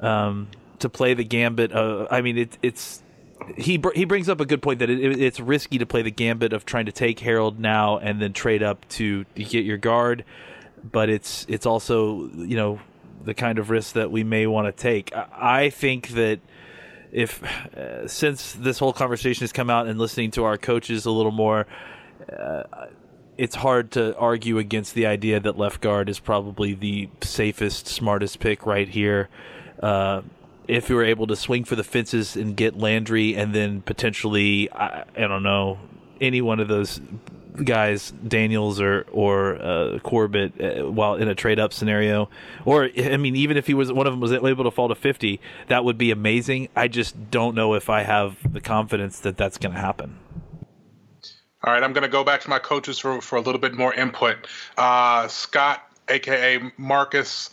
um, 0.00 0.48
to 0.78 0.88
play 0.88 1.14
the 1.14 1.24
gambit. 1.24 1.72
Of, 1.72 2.08
I 2.10 2.22
mean, 2.22 2.38
it, 2.38 2.58
it's 2.62 3.02
he 3.56 3.82
he 3.94 4.04
brings 4.04 4.28
up 4.28 4.40
a 4.40 4.46
good 4.46 4.62
point 4.62 4.78
that 4.80 4.90
it, 4.90 5.00
it, 5.00 5.20
it's 5.20 5.40
risky 5.40 5.78
to 5.78 5.86
play 5.86 6.02
the 6.02 6.10
gambit 6.10 6.52
of 6.52 6.64
trying 6.64 6.86
to 6.86 6.92
take 6.92 7.20
Harold 7.20 7.58
now 7.58 7.98
and 7.98 8.20
then 8.20 8.32
trade 8.32 8.62
up 8.62 8.86
to, 8.90 9.24
to 9.24 9.44
get 9.44 9.64
your 9.64 9.78
guard, 9.78 10.24
but 10.82 11.08
it's 11.08 11.46
it's 11.48 11.66
also 11.66 12.28
you 12.34 12.56
know 12.56 12.80
the 13.24 13.34
kind 13.34 13.58
of 13.58 13.70
risk 13.70 13.94
that 13.94 14.10
we 14.10 14.24
may 14.24 14.46
want 14.46 14.66
to 14.66 14.82
take. 14.82 15.14
I, 15.14 15.64
I 15.64 15.70
think 15.70 16.08
that 16.10 16.40
if 17.12 17.42
uh, 17.76 18.06
since 18.06 18.52
this 18.52 18.78
whole 18.78 18.92
conversation 18.92 19.42
has 19.42 19.52
come 19.52 19.70
out 19.70 19.86
and 19.86 19.98
listening 19.98 20.30
to 20.32 20.44
our 20.44 20.58
coaches 20.58 21.06
a 21.06 21.10
little 21.10 21.32
more. 21.32 21.66
Uh, 22.30 22.62
it's 23.38 23.54
hard 23.54 23.92
to 23.92 24.16
argue 24.18 24.58
against 24.58 24.94
the 24.94 25.06
idea 25.06 25.38
that 25.38 25.56
left 25.56 25.80
guard 25.80 26.08
is 26.08 26.18
probably 26.18 26.74
the 26.74 27.08
safest, 27.22 27.86
smartest 27.86 28.40
pick 28.40 28.66
right 28.66 28.88
here. 28.88 29.28
Uh, 29.80 30.22
if 30.68 30.88
we 30.88 30.94
were 30.94 31.04
able 31.04 31.26
to 31.26 31.36
swing 31.36 31.64
for 31.64 31.74
the 31.74 31.84
fences 31.84 32.36
and 32.36 32.56
get 32.56 32.78
Landry 32.78 33.34
and 33.34 33.54
then 33.54 33.80
potentially, 33.80 34.70
I, 34.70 35.04
I 35.16 35.26
don't 35.26 35.42
know, 35.42 35.78
any 36.20 36.40
one 36.40 36.60
of 36.60 36.68
those 36.68 37.00
guys, 37.64 38.12
Daniels 38.26 38.80
or 38.80 39.06
or 39.10 39.56
uh, 39.56 39.98
Corbett, 40.00 40.60
uh, 40.60 40.90
while 40.90 41.14
in 41.14 41.28
a 41.28 41.34
trade 41.34 41.58
up 41.58 41.72
scenario, 41.72 42.28
or 42.64 42.90
I 42.96 43.16
mean, 43.16 43.34
even 43.34 43.56
if 43.56 43.66
he 43.66 43.74
was 43.74 43.92
one 43.92 44.06
of 44.06 44.12
them 44.12 44.20
was 44.20 44.32
able 44.32 44.64
to 44.64 44.70
fall 44.70 44.88
to 44.88 44.94
fifty, 44.94 45.40
that 45.68 45.84
would 45.84 45.98
be 45.98 46.10
amazing. 46.10 46.68
I 46.76 46.88
just 46.88 47.30
don't 47.30 47.54
know 47.54 47.74
if 47.74 47.90
I 47.90 48.02
have 48.02 48.36
the 48.52 48.60
confidence 48.60 49.20
that 49.20 49.36
that's 49.36 49.58
going 49.58 49.74
to 49.74 49.80
happen. 49.80 50.18
All 51.64 51.72
right, 51.72 51.82
I'm 51.82 51.92
going 51.92 52.04
to 52.04 52.08
go 52.08 52.22
back 52.22 52.42
to 52.42 52.50
my 52.50 52.58
coaches 52.58 52.98
for 52.98 53.20
for 53.20 53.36
a 53.36 53.40
little 53.40 53.60
bit 53.60 53.74
more 53.74 53.92
input. 53.92 54.46
Uh, 54.76 55.26
Scott, 55.28 55.82
aka 56.08 56.60
Marcus, 56.76 57.50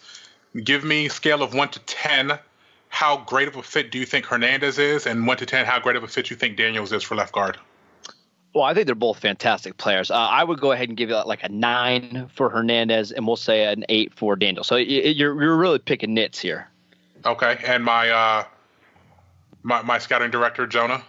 give 0.64 0.84
me 0.84 1.08
scale 1.08 1.42
of 1.42 1.54
one 1.54 1.70
to 1.70 1.80
ten 1.80 2.38
how 2.90 3.18
great 3.18 3.48
of 3.48 3.56
a 3.56 3.64
fit 3.64 3.92
do 3.92 3.98
you 3.98 4.06
think 4.06 4.26
Hernandez 4.26 4.80
is, 4.80 5.06
and 5.06 5.28
one 5.28 5.38
to 5.38 5.46
ten, 5.46 5.66
how 5.66 5.80
great 5.80 5.96
of 5.96 6.04
a 6.04 6.08
fit 6.08 6.28
do 6.28 6.34
you 6.34 6.38
think 6.38 6.58
Daniels 6.58 6.92
is 6.92 7.04
for 7.04 7.16
left 7.16 7.34
guard? 7.34 7.58
Well, 8.54 8.64
I 8.64 8.74
think 8.74 8.86
they're 8.86 8.96
both 8.96 9.20
fantastic 9.20 9.76
players. 9.76 10.10
Uh, 10.10 10.16
I 10.16 10.44
would 10.44 10.62
go 10.62 10.72
ahead 10.72 10.88
and 10.88 10.98
give 10.98 11.10
you 11.10 11.22
like 11.26 11.44
a 11.44 11.50
nine 11.50 12.30
for 12.34 12.50
Hernandez, 12.50 13.12
and 13.12 13.28
we'll 13.28 13.36
say 13.36 13.66
an 13.66 13.84
eight 13.90 14.14
for 14.14 14.38
Daniels. 14.38 14.68
So 14.68 14.78
you're 14.78 15.42
you're 15.42 15.58
really 15.58 15.80
picking 15.80 16.14
nits 16.14 16.40
here. 16.40 16.70
Okay, 17.26 17.60
and 17.66 17.84
my 17.84 18.10
uh, 18.10 18.44
my 19.64 19.82
my 19.82 19.98
scouting 19.98 20.32
director 20.32 20.66
Jonah. 20.66 21.04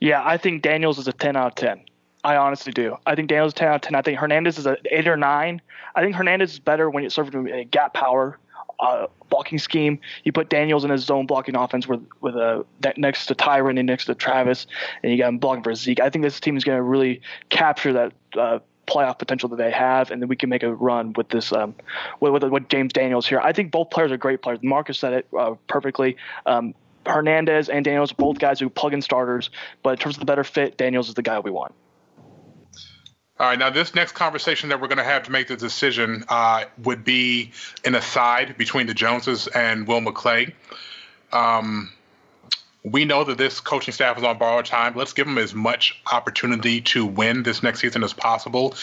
Yeah, 0.00 0.22
I 0.24 0.36
think 0.36 0.62
Daniels 0.62 0.98
is 0.98 1.08
a 1.08 1.12
ten 1.14 1.34
out 1.34 1.46
of 1.46 1.54
ten. 1.54 1.84
I 2.24 2.36
honestly 2.36 2.72
do. 2.72 2.96
I 3.06 3.14
think 3.14 3.28
Daniels 3.28 3.50
is 3.50 3.54
10 3.54 3.68
out 3.68 3.74
of 3.76 3.80
10. 3.82 3.94
I 3.94 4.02
think 4.02 4.18
Hernandez 4.18 4.58
is 4.58 4.66
an 4.66 4.76
8 4.90 5.06
or 5.06 5.16
9. 5.16 5.62
I 5.94 6.02
think 6.02 6.16
Hernandez 6.16 6.54
is 6.54 6.58
better 6.58 6.90
when 6.90 7.04
you 7.04 7.10
serve 7.10 7.32
him 7.32 7.46
a 7.46 7.64
gap 7.64 7.94
power 7.94 8.38
uh, 8.80 9.06
blocking 9.28 9.58
scheme. 9.58 9.98
You 10.24 10.32
put 10.32 10.48
Daniels 10.48 10.84
in 10.84 10.90
his 10.90 11.04
zone 11.04 11.26
blocking 11.26 11.56
offense 11.56 11.86
with 11.86 12.04
with 12.20 12.34
a 12.36 12.64
next 12.96 13.26
to 13.26 13.34
Tyron 13.34 13.78
and 13.78 13.86
next 13.86 14.06
to 14.06 14.14
Travis, 14.14 14.66
and 15.02 15.12
you 15.12 15.18
got 15.18 15.28
him 15.28 15.38
blocking 15.38 15.62
for 15.62 15.74
Zeke. 15.74 16.00
I 16.00 16.10
think 16.10 16.24
this 16.24 16.40
team 16.40 16.56
is 16.56 16.64
going 16.64 16.78
to 16.78 16.82
really 16.82 17.20
capture 17.50 17.92
that. 17.92 18.12
Uh, 18.36 18.58
playoff 18.86 19.18
potential 19.18 19.50
that 19.50 19.56
they 19.56 19.70
have, 19.70 20.10
and 20.10 20.22
then 20.22 20.30
we 20.30 20.34
can 20.34 20.48
make 20.48 20.62
a 20.62 20.74
run 20.74 21.12
with 21.12 21.28
this 21.28 21.52
um, 21.52 21.74
with, 22.20 22.32
with, 22.32 22.42
with 22.44 22.68
James 22.70 22.90
Daniels 22.90 23.26
here. 23.26 23.38
I 23.38 23.52
think 23.52 23.70
both 23.70 23.90
players 23.90 24.10
are 24.10 24.16
great 24.16 24.40
players. 24.40 24.60
Marcus 24.62 24.98
said 24.98 25.12
it 25.12 25.28
uh, 25.38 25.56
perfectly. 25.66 26.16
Um, 26.46 26.74
Hernandez 27.04 27.68
and 27.68 27.84
Daniels, 27.84 28.12
are 28.12 28.16
both 28.16 28.38
guys 28.38 28.58
who 28.58 28.70
plug 28.70 28.94
in 28.94 29.02
starters, 29.02 29.50
but 29.82 29.90
in 29.90 29.96
terms 29.98 30.16
of 30.16 30.20
the 30.20 30.26
better 30.26 30.42
fit, 30.42 30.78
Daniels 30.78 31.08
is 31.08 31.14
the 31.14 31.22
guy 31.22 31.38
we 31.38 31.50
want. 31.50 31.74
All 33.40 33.46
right, 33.46 33.58
now 33.58 33.70
this 33.70 33.94
next 33.94 34.12
conversation 34.12 34.68
that 34.70 34.80
we're 34.80 34.88
going 34.88 34.98
to 34.98 35.04
have 35.04 35.22
to 35.24 35.30
make 35.30 35.46
the 35.46 35.56
decision 35.56 36.24
uh, 36.28 36.64
would 36.82 37.04
be 37.04 37.52
an 37.84 37.94
aside 37.94 38.58
between 38.58 38.88
the 38.88 38.94
Joneses 38.94 39.46
and 39.48 39.86
Will 39.86 40.00
McClay. 40.00 40.52
Um, 41.32 41.92
we 42.84 43.04
know 43.04 43.24
that 43.24 43.38
this 43.38 43.60
coaching 43.60 43.92
staff 43.92 44.18
is 44.18 44.24
on 44.24 44.38
borrowed 44.38 44.64
time. 44.64 44.94
Let's 44.96 45.12
give 45.12 45.26
them 45.26 45.38
as 45.38 45.54
much 45.54 46.00
opportunity 46.12 46.80
to 46.82 47.04
win 47.04 47.42
this 47.42 47.62
next 47.62 47.80
season 47.80 48.02
as 48.02 48.12
possible. 48.12 48.74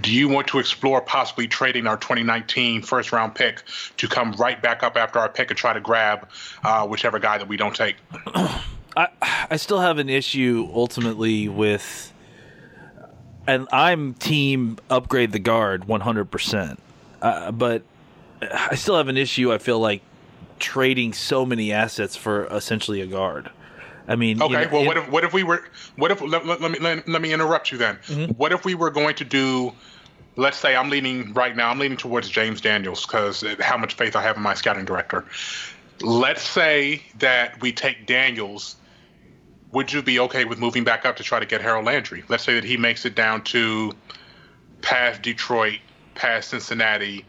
Do 0.00 0.12
you 0.12 0.28
want 0.28 0.46
to 0.48 0.58
explore 0.58 1.00
possibly 1.00 1.48
trading 1.48 1.86
our 1.86 1.96
2019 1.96 2.82
first 2.82 3.12
round 3.12 3.34
pick 3.34 3.62
to 3.96 4.08
come 4.08 4.32
right 4.32 4.60
back 4.60 4.82
up 4.82 4.96
after 4.96 5.18
our 5.18 5.28
pick 5.28 5.50
and 5.50 5.58
try 5.58 5.72
to 5.72 5.80
grab 5.80 6.28
uh, 6.64 6.86
whichever 6.86 7.18
guy 7.18 7.38
that 7.38 7.48
we 7.48 7.56
don't 7.56 7.74
take? 7.74 7.96
I 8.96 9.08
I 9.50 9.56
still 9.56 9.80
have 9.80 9.98
an 9.98 10.08
issue 10.08 10.68
ultimately 10.72 11.48
with, 11.48 12.12
and 13.48 13.66
I'm 13.72 14.14
team 14.14 14.76
upgrade 14.90 15.32
the 15.32 15.38
guard 15.40 15.86
100. 15.86 16.20
Uh, 16.20 16.24
percent 16.24 16.80
But 17.20 17.82
I 18.40 18.74
still 18.76 18.96
have 18.96 19.08
an 19.08 19.16
issue. 19.16 19.52
I 19.52 19.58
feel 19.58 19.80
like 19.80 20.02
trading 20.60 21.12
so 21.12 21.44
many 21.46 21.72
assets 21.72 22.14
for 22.14 22.46
essentially 22.46 23.00
a 23.00 23.06
guard. 23.06 23.50
I 24.06 24.16
mean, 24.16 24.40
Okay, 24.40 24.52
you 24.62 24.66
know, 24.66 24.72
well, 24.72 24.82
it- 24.82 24.86
what 24.86 24.96
if 24.96 25.10
what 25.10 25.24
if 25.24 25.32
we 25.32 25.42
were 25.42 25.64
what 25.96 26.10
if 26.10 26.20
let, 26.20 26.46
let, 26.46 26.60
let 26.60 26.70
me 26.70 26.78
let, 26.78 27.08
let 27.08 27.20
me 27.22 27.32
interrupt 27.32 27.72
you 27.72 27.78
then? 27.78 27.96
Mm-hmm. 28.06 28.32
What 28.32 28.52
if 28.52 28.64
we 28.64 28.74
were 28.74 28.90
going 28.90 29.14
to 29.16 29.24
do? 29.24 29.72
Let's 30.36 30.56
say 30.56 30.76
I'm 30.76 30.88
leaning 30.88 31.32
right 31.32 31.56
now. 31.56 31.68
I'm 31.70 31.78
leaning 31.80 31.98
towards 31.98 32.28
James 32.28 32.60
Daniels 32.60 33.04
because 33.04 33.42
how 33.60 33.76
much 33.76 33.94
faith 33.94 34.14
I 34.14 34.22
have 34.22 34.36
in 34.36 34.42
my 34.42 34.54
scouting 34.54 34.84
director. 34.84 35.24
Let's 36.00 36.42
say 36.42 37.02
that 37.18 37.60
we 37.60 37.72
take 37.72 38.06
Daniels. 38.06 38.76
Would 39.72 39.92
you 39.92 40.02
be 40.02 40.18
okay 40.20 40.44
with 40.44 40.58
moving 40.58 40.84
back 40.84 41.04
up 41.04 41.16
to 41.16 41.22
try 41.22 41.38
to 41.40 41.46
get 41.46 41.60
Harold 41.60 41.84
Landry? 41.84 42.24
Let's 42.28 42.42
say 42.44 42.54
that 42.54 42.64
he 42.64 42.76
makes 42.76 43.04
it 43.04 43.14
down 43.14 43.42
to 43.44 43.92
past 44.82 45.22
Detroit, 45.22 45.78
past 46.14 46.50
Cincinnati, 46.50 47.24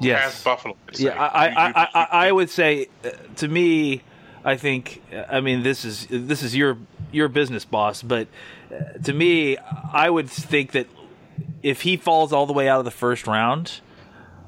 yes, 0.00 0.22
past 0.22 0.44
Buffalo. 0.44 0.76
Yeah, 0.92 1.10
say. 1.12 1.16
I, 1.18 1.48
You- 1.48 1.56
I, 1.56 1.68
you- 1.68 1.74
I, 1.74 1.88
I, 1.94 2.26
I 2.28 2.32
would 2.32 2.50
say, 2.50 2.88
uh, 3.04 3.10
to 3.36 3.48
me, 3.48 4.02
I 4.44 4.56
think, 4.56 5.02
I 5.28 5.40
mean, 5.40 5.62
this 5.62 5.84
is 5.84 6.06
this 6.10 6.42
is 6.42 6.54
your 6.56 6.78
your 7.12 7.28
business 7.28 7.64
boss, 7.64 8.02
but 8.02 8.28
uh, 8.74 8.98
to 9.04 9.12
me, 9.12 9.56
I 9.92 10.08
would 10.10 10.28
think 10.30 10.72
that 10.72 10.86
if 11.62 11.82
he 11.82 11.96
falls 11.96 12.32
all 12.32 12.46
the 12.46 12.52
way 12.52 12.68
out 12.68 12.78
of 12.78 12.84
the 12.84 12.90
first 12.90 13.26
round, 13.26 13.80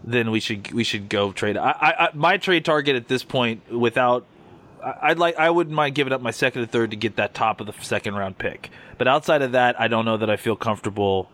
then 0.02 0.30
we 0.30 0.40
should 0.40 0.72
we 0.72 0.82
should 0.84 1.08
go 1.08 1.30
trade. 1.32 1.56
I, 1.56 1.70
I, 1.70 2.08
my 2.14 2.36
trade 2.38 2.64
target 2.64 2.96
at 2.96 3.06
this 3.08 3.22
point, 3.22 3.70
without, 3.72 4.26
I'd 5.02 5.18
like 5.18 5.36
I 5.36 5.50
wouldn't 5.50 5.74
mind 5.74 5.94
giving 5.94 6.12
up 6.12 6.20
my 6.20 6.30
second 6.30 6.62
and 6.62 6.70
third 6.70 6.90
to 6.90 6.96
get 6.96 7.16
that 7.16 7.34
top 7.34 7.60
of 7.60 7.66
the 7.66 7.74
second 7.82 8.14
round 8.14 8.38
pick, 8.38 8.70
but 8.98 9.08
outside 9.08 9.42
of 9.42 9.52
that, 9.52 9.80
I 9.80 9.88
don't 9.88 10.04
know 10.04 10.16
that 10.16 10.30
I 10.30 10.36
feel 10.36 10.56
comfortable. 10.56 11.30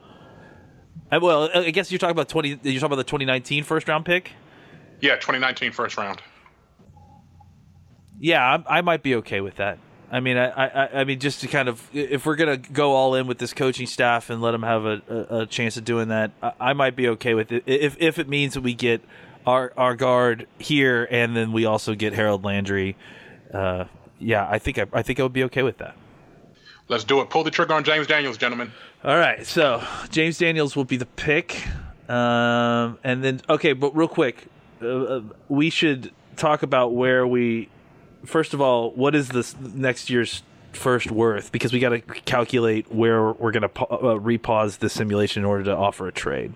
I, 1.10 1.18
well, 1.18 1.44
uh, 1.44 1.60
I 1.60 1.70
guess 1.70 1.90
you're 1.90 1.98
talking 1.98 2.12
about 2.12 2.28
twenty. 2.28 2.50
You're 2.50 2.80
talking 2.80 2.84
about 2.86 2.96
the 2.96 3.04
2019 3.04 3.64
first 3.64 3.88
round 3.88 4.04
pick. 4.04 4.32
yeah, 5.00 5.16
2019 5.16 5.72
first 5.72 5.96
round. 5.96 6.20
Yeah, 8.20 8.58
I, 8.68 8.78
I 8.78 8.80
might 8.82 9.02
be 9.02 9.14
okay 9.16 9.40
with 9.40 9.56
that. 9.56 9.78
I 10.12 10.20
mean, 10.20 10.36
I, 10.36 10.48
I, 10.48 11.00
I 11.00 11.04
mean, 11.04 11.20
just 11.20 11.40
to 11.42 11.46
kind 11.46 11.68
of, 11.68 11.88
if 11.94 12.26
we're 12.26 12.34
gonna 12.36 12.56
go 12.56 12.92
all 12.92 13.14
in 13.14 13.26
with 13.28 13.38
this 13.38 13.52
coaching 13.54 13.86
staff 13.86 14.28
and 14.28 14.42
let 14.42 14.50
them 14.50 14.62
have 14.64 14.84
a, 14.84 15.02
a, 15.08 15.38
a 15.42 15.46
chance 15.46 15.76
of 15.76 15.84
doing 15.84 16.08
that, 16.08 16.32
I, 16.42 16.52
I 16.60 16.72
might 16.72 16.96
be 16.96 17.08
okay 17.08 17.34
with 17.34 17.52
it. 17.52 17.62
If 17.66 17.96
if 18.00 18.18
it 18.18 18.28
means 18.28 18.54
that 18.54 18.62
we 18.62 18.74
get 18.74 19.02
our 19.46 19.72
our 19.76 19.94
guard 19.94 20.46
here 20.58 21.06
and 21.10 21.36
then 21.36 21.52
we 21.52 21.64
also 21.64 21.94
get 21.94 22.12
Harold 22.12 22.44
Landry, 22.44 22.96
uh, 23.52 23.84
yeah, 24.18 24.46
I 24.48 24.58
think 24.58 24.78
I, 24.78 24.86
I 24.92 25.02
think 25.02 25.20
I 25.20 25.22
would 25.22 25.32
be 25.32 25.44
okay 25.44 25.62
with 25.62 25.78
that. 25.78 25.96
Let's 26.88 27.04
do 27.04 27.20
it. 27.20 27.30
Pull 27.30 27.44
the 27.44 27.50
trigger 27.50 27.74
on 27.74 27.84
James 27.84 28.06
Daniels, 28.06 28.36
gentlemen. 28.36 28.72
All 29.04 29.16
right, 29.16 29.46
so 29.46 29.82
James 30.10 30.38
Daniels 30.38 30.74
will 30.74 30.84
be 30.84 30.96
the 30.96 31.06
pick, 31.06 31.64
um, 32.08 32.98
and 33.04 33.22
then 33.22 33.40
okay, 33.48 33.72
but 33.72 33.94
real 33.96 34.08
quick, 34.08 34.46
uh, 34.82 34.86
uh, 34.86 35.20
we 35.48 35.70
should 35.70 36.12
talk 36.36 36.62
about 36.62 36.92
where 36.94 37.26
we. 37.26 37.68
First 38.26 38.52
of 38.52 38.60
all, 38.60 38.90
what 38.90 39.14
is 39.14 39.28
this 39.28 39.56
next 39.58 40.10
year's 40.10 40.42
first 40.72 41.10
worth? 41.10 41.50
Because 41.52 41.72
we 41.72 41.78
got 41.78 41.90
to 41.90 42.00
calculate 42.00 42.92
where 42.92 43.32
we're 43.32 43.52
going 43.52 43.62
to 43.62 43.68
pa- 43.70 43.86
uh, 43.96 44.16
repause 44.20 44.76
the 44.78 44.90
simulation 44.90 45.42
in 45.42 45.46
order 45.46 45.64
to 45.64 45.76
offer 45.76 46.06
a 46.06 46.12
trade. 46.12 46.52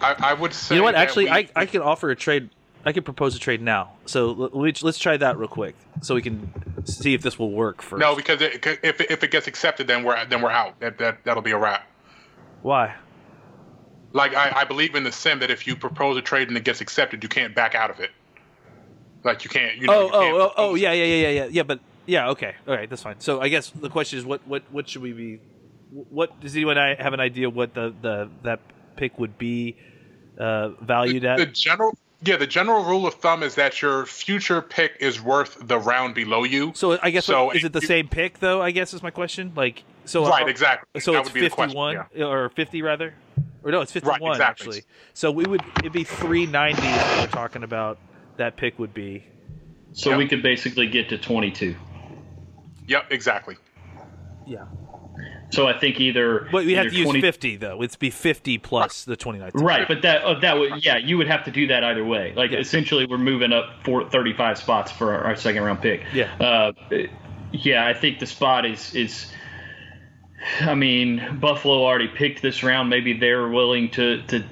I, 0.00 0.14
I 0.18 0.32
would 0.34 0.52
say. 0.52 0.74
You 0.74 0.80
know 0.80 0.84
what? 0.84 0.94
Actually, 0.96 1.24
we- 1.26 1.30
I 1.30 1.48
I 1.56 1.66
can 1.66 1.80
offer 1.82 2.10
a 2.10 2.16
trade. 2.16 2.50
I 2.84 2.92
can 2.92 3.04
propose 3.04 3.36
a 3.36 3.38
trade 3.38 3.62
now. 3.62 3.92
So 4.06 4.32
let- 4.32 4.54
let's 4.56 4.82
let's 4.82 4.98
try 4.98 5.16
that 5.16 5.38
real 5.38 5.48
quick, 5.48 5.76
so 6.00 6.14
we 6.14 6.22
can 6.22 6.52
see 6.86 7.14
if 7.14 7.22
this 7.22 7.38
will 7.38 7.50
work 7.52 7.80
first. 7.82 8.00
no 8.00 8.16
because 8.16 8.40
it, 8.40 8.66
if 8.82 9.00
if 9.00 9.22
it 9.22 9.30
gets 9.30 9.46
accepted, 9.46 9.86
then 9.86 10.02
we're 10.04 10.24
then 10.26 10.42
we're 10.42 10.50
out. 10.50 10.78
That 10.80 10.98
that 10.98 11.24
that'll 11.24 11.42
be 11.42 11.52
a 11.52 11.58
wrap. 11.58 11.86
Why? 12.62 12.94
Like 14.12 14.34
I, 14.34 14.52
I 14.60 14.64
believe 14.64 14.94
in 14.94 15.04
the 15.04 15.12
sim 15.12 15.38
that 15.40 15.50
if 15.50 15.66
you 15.66 15.76
propose 15.76 16.16
a 16.16 16.22
trade 16.22 16.48
and 16.48 16.56
it 16.56 16.64
gets 16.64 16.80
accepted, 16.80 17.22
you 17.22 17.28
can't 17.28 17.54
back 17.54 17.74
out 17.74 17.90
of 17.90 18.00
it. 18.00 18.10
Like 19.24 19.44
you 19.44 19.50
can't. 19.50 19.76
You 19.76 19.86
know, 19.86 19.92
Oh, 19.94 20.04
you 20.04 20.10
can't 20.10 20.34
oh, 20.34 20.40
oh, 20.40 20.52
oh, 20.56 20.74
yeah, 20.74 20.92
yeah, 20.92 21.04
yeah, 21.04 21.14
yeah, 21.14 21.28
yeah, 21.28 21.48
yeah. 21.50 21.62
But 21.62 21.80
yeah, 22.06 22.30
okay, 22.30 22.54
all 22.66 22.74
right, 22.74 22.90
that's 22.90 23.02
fine. 23.02 23.20
So 23.20 23.40
I 23.40 23.48
guess 23.48 23.70
the 23.70 23.88
question 23.88 24.18
is, 24.18 24.24
what, 24.24 24.46
what, 24.46 24.64
what 24.70 24.88
should 24.88 25.02
we 25.02 25.12
be? 25.12 25.40
What 25.92 26.40
does 26.40 26.56
anyone 26.56 26.76
have 26.76 27.12
an 27.12 27.20
idea 27.20 27.48
what 27.48 27.74
the 27.74 27.94
the 28.02 28.28
that 28.42 28.60
pick 28.96 29.18
would 29.18 29.38
be 29.38 29.76
uh, 30.38 30.70
valued 30.80 31.22
The 31.22 31.28
at? 31.28 31.54
general. 31.54 31.96
Yeah, 32.24 32.36
the 32.36 32.46
general 32.46 32.84
rule 32.84 33.06
of 33.06 33.14
thumb 33.14 33.42
is 33.42 33.56
that 33.56 33.82
your 33.82 34.06
future 34.06 34.62
pick 34.62 34.96
is 35.00 35.20
worth 35.20 35.56
the 35.60 35.78
round 35.78 36.14
below 36.14 36.44
you. 36.44 36.72
So 36.74 36.98
I 37.02 37.10
guess 37.10 37.24
So 37.26 37.46
what- 37.46 37.56
is 37.56 37.64
it 37.64 37.72
the 37.72 37.80
you- 37.80 37.86
same 37.88 38.06
pick 38.08 38.38
though? 38.38 38.62
I 38.62 38.70
guess 38.70 38.94
is 38.94 39.02
my 39.02 39.10
question. 39.10 39.52
Like 39.56 39.82
so, 40.04 40.26
Right, 40.28 40.44
uh, 40.44 40.46
exactly. 40.46 41.00
So 41.00 41.12
That 41.12 41.20
it's 41.20 41.28
would 41.30 41.34
be 41.34 41.40
the 41.40 41.50
question, 41.50 41.76
fifty-one 41.76 42.22
or 42.24 42.48
fifty 42.50 42.80
rather, 42.82 43.14
or 43.64 43.72
no, 43.72 43.80
it's 43.80 43.90
fifty-one 43.92 44.32
exactly. 44.32 44.66
actually. 44.68 44.82
So 45.14 45.32
we 45.32 45.44
would 45.44 45.62
it'd 45.80 45.92
be 45.92 46.04
three 46.04 46.46
ninety. 46.46 46.82
We're 47.20 47.26
talking 47.26 47.64
about 47.64 47.98
that 48.36 48.56
pick 48.56 48.78
would 48.78 48.94
be. 48.94 49.24
So 49.92 50.10
Yep. 50.10 50.18
we 50.18 50.28
could 50.28 50.42
basically 50.42 50.86
get 50.86 51.08
to 51.10 51.18
22. 51.18 51.74
Yep, 52.86 53.06
exactly. 53.10 53.56
Yeah, 54.46 54.64
So 55.52 55.68
I 55.68 55.78
think 55.78 56.00
either. 56.00 56.48
but 56.50 56.64
we 56.64 56.72
have 56.74 56.88
to 56.88 56.94
use 56.96 57.12
fifty 57.20 57.56
though. 57.56 57.82
It'd 57.82 57.98
be 57.98 58.08
fifty 58.10 58.56
plus 58.56 59.04
the 59.04 59.16
twenty 59.16 59.38
nine. 59.38 59.50
Right, 59.54 59.86
but 59.86 60.00
that 60.02 60.22
uh, 60.24 60.40
that 60.40 60.58
would 60.58 60.82
yeah, 60.84 60.96
you 60.96 61.18
would 61.18 61.26
have 61.28 61.44
to 61.44 61.50
do 61.50 61.66
that 61.66 61.84
either 61.84 62.04
way. 62.04 62.32
Like 62.34 62.52
Yeah. 62.52 62.58
essentially, 62.58 63.04
we're 63.04 63.18
moving 63.18 63.52
up 63.52 63.66
for 63.84 64.08
35 64.08 64.56
spots 64.58 64.90
for 64.90 65.12
our, 65.12 65.24
our 65.24 65.36
second 65.36 65.62
round 65.62 65.82
pick. 65.82 66.04
Yeah. 66.14 66.32
Uh, 66.40 66.72
yeah, 67.52 67.86
I 67.86 67.92
think 67.92 68.18
the 68.18 68.26
spot 68.26 68.64
is 68.64 68.94
is. 68.94 69.30
I 70.60 70.74
mean, 70.74 71.38
Buffalo 71.38 71.84
already 71.84 72.08
picked 72.08 72.42
this 72.42 72.62
round. 72.62 72.88
Maybe 72.90 73.12
they're 73.12 73.48
willing 73.48 73.90
to 73.90 74.22
to 74.28 74.42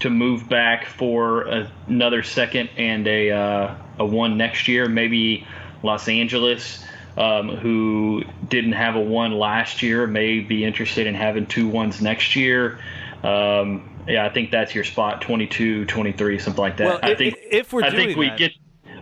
to 0.00 0.10
move 0.10 0.48
back 0.48 0.84
for 0.84 1.42
a, 1.48 1.72
another 1.86 2.22
second 2.22 2.70
and 2.76 3.08
a 3.08 3.30
uh, 3.30 3.74
a 3.98 4.04
one 4.04 4.36
next 4.36 4.68
year. 4.68 4.88
Maybe 4.88 5.46
Los 5.82 6.06
Angeles, 6.08 6.84
um, 7.18 7.48
who 7.56 8.22
didn't 8.48 8.72
have 8.72 8.94
a 8.94 9.00
one 9.00 9.32
last 9.32 9.82
year, 9.82 10.06
may 10.06 10.40
be 10.40 10.64
interested 10.64 11.06
in 11.06 11.14
having 11.14 11.46
two 11.46 11.68
ones 11.68 12.00
next 12.00 12.36
year. 12.36 12.78
Um, 13.24 14.04
yeah, 14.06 14.24
I 14.24 14.28
think 14.30 14.52
that's 14.52 14.74
your 14.74 14.84
spot 14.84 15.20
22, 15.20 15.84
23, 15.86 16.38
something 16.38 16.62
like 16.62 16.76
that. 16.78 16.86
Well, 16.86 17.00
I 17.02 17.10
i- 17.10 17.14
think 17.16 17.36
if 17.50 17.72
we're 17.72 17.82
I 17.82 17.90
think 17.90 18.16
we 18.16 18.28
that- 18.28 18.38
get 18.38 18.52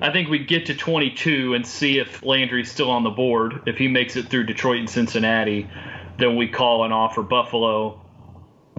I 0.00 0.10
think 0.10 0.28
we'd 0.28 0.46
get 0.46 0.66
to 0.66 0.74
22 0.74 1.54
and 1.54 1.66
see 1.66 1.98
if 1.98 2.22
Landry's 2.22 2.70
still 2.70 2.90
on 2.90 3.02
the 3.02 3.10
board. 3.10 3.62
If 3.66 3.78
he 3.78 3.88
makes 3.88 4.16
it 4.16 4.28
through 4.28 4.44
Detroit 4.44 4.78
and 4.80 4.90
Cincinnati, 4.90 5.70
then 6.18 6.36
we 6.36 6.48
call 6.48 6.84
and 6.84 6.92
offer 6.92 7.22
Buffalo. 7.22 8.02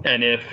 And 0.04 0.22
if 0.22 0.44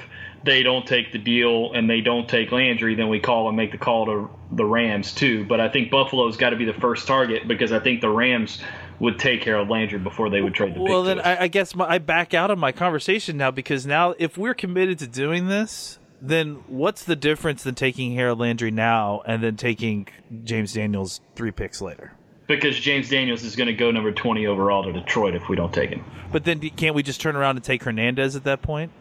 they 0.44 0.64
don't 0.64 0.86
take 0.86 1.12
the 1.12 1.18
deal 1.18 1.72
and 1.74 1.90
they 1.90 2.02
don't 2.02 2.28
take 2.28 2.52
Landry, 2.52 2.96
then 2.96 3.10
we 3.10 3.20
call 3.20 3.48
and 3.48 3.58
make 3.58 3.72
the 3.72 3.78
call 3.78 4.06
to 4.06 4.30
the 4.52 4.66
Rams 4.66 5.14
too. 5.14 5.46
But 5.46 5.60
I 5.60 5.70
think 5.70 5.92
Buffalo's 5.92 6.38
got 6.38 6.52
to 6.52 6.56
be 6.56 6.66
the 6.66 6.74
first 6.74 7.08
target 7.08 7.48
because 7.48 7.72
I 7.72 7.80
think 7.80 8.02
the 8.02 8.10
Rams 8.10 8.62
would 9.00 9.20
take 9.20 9.44
Harold 9.44 9.70
Landry 9.70 10.00
before 10.00 10.30
they 10.30 10.42
would 10.42 10.54
trade 10.54 10.76
the 10.76 10.80
pick. 10.80 10.90
Well, 10.90 11.04
then. 11.04 11.20
I, 11.20 11.44
I 11.44 11.48
guess 11.48 11.76
my, 11.76 11.90
I 11.90 11.98
back 11.98 12.34
out 12.34 12.52
of 12.52 12.58
my 12.58 12.72
conversation 12.72 13.38
now 13.38 13.52
because 13.52 13.86
now 13.86 14.14
if 14.18 14.38
we're 14.38 14.54
committed 14.54 15.00
to 15.00 15.08
doing 15.08 15.48
this, 15.48 16.00
then 16.22 16.64
what's 16.68 17.04
the 17.04 17.16
difference 17.16 17.64
than 17.64 17.76
taking 17.76 18.16
Harold 18.16 18.40
Landry 18.40 18.72
now 18.72 19.22
and 19.26 19.44
then 19.44 19.58
taking 19.58 20.08
James 20.44 20.74
Daniels 20.74 21.22
three 21.36 21.52
picks 21.52 21.82
later? 21.82 22.14
because 22.48 22.80
James 22.80 23.10
Daniels 23.10 23.44
is 23.44 23.56
going 23.56 23.68
to 23.68 23.74
go 23.74 23.92
number 23.92 24.12
20 24.12 24.46
overall 24.48 24.84
to 24.84 24.94
Detroit 24.94 25.36
if 25.36 25.50
we 25.50 25.56
don't 25.56 25.74
take 25.74 25.90
him. 25.90 26.04
But 26.32 26.44
then 26.44 26.60
can't 26.60 26.96
we 26.96 27.04
just 27.04 27.22
turn 27.22 27.36
around 27.36 27.56
and 27.56 27.64
take 27.64 27.84
Hernandez 27.84 28.36
at 28.36 28.44
that 28.44 28.62
point? 28.62 28.92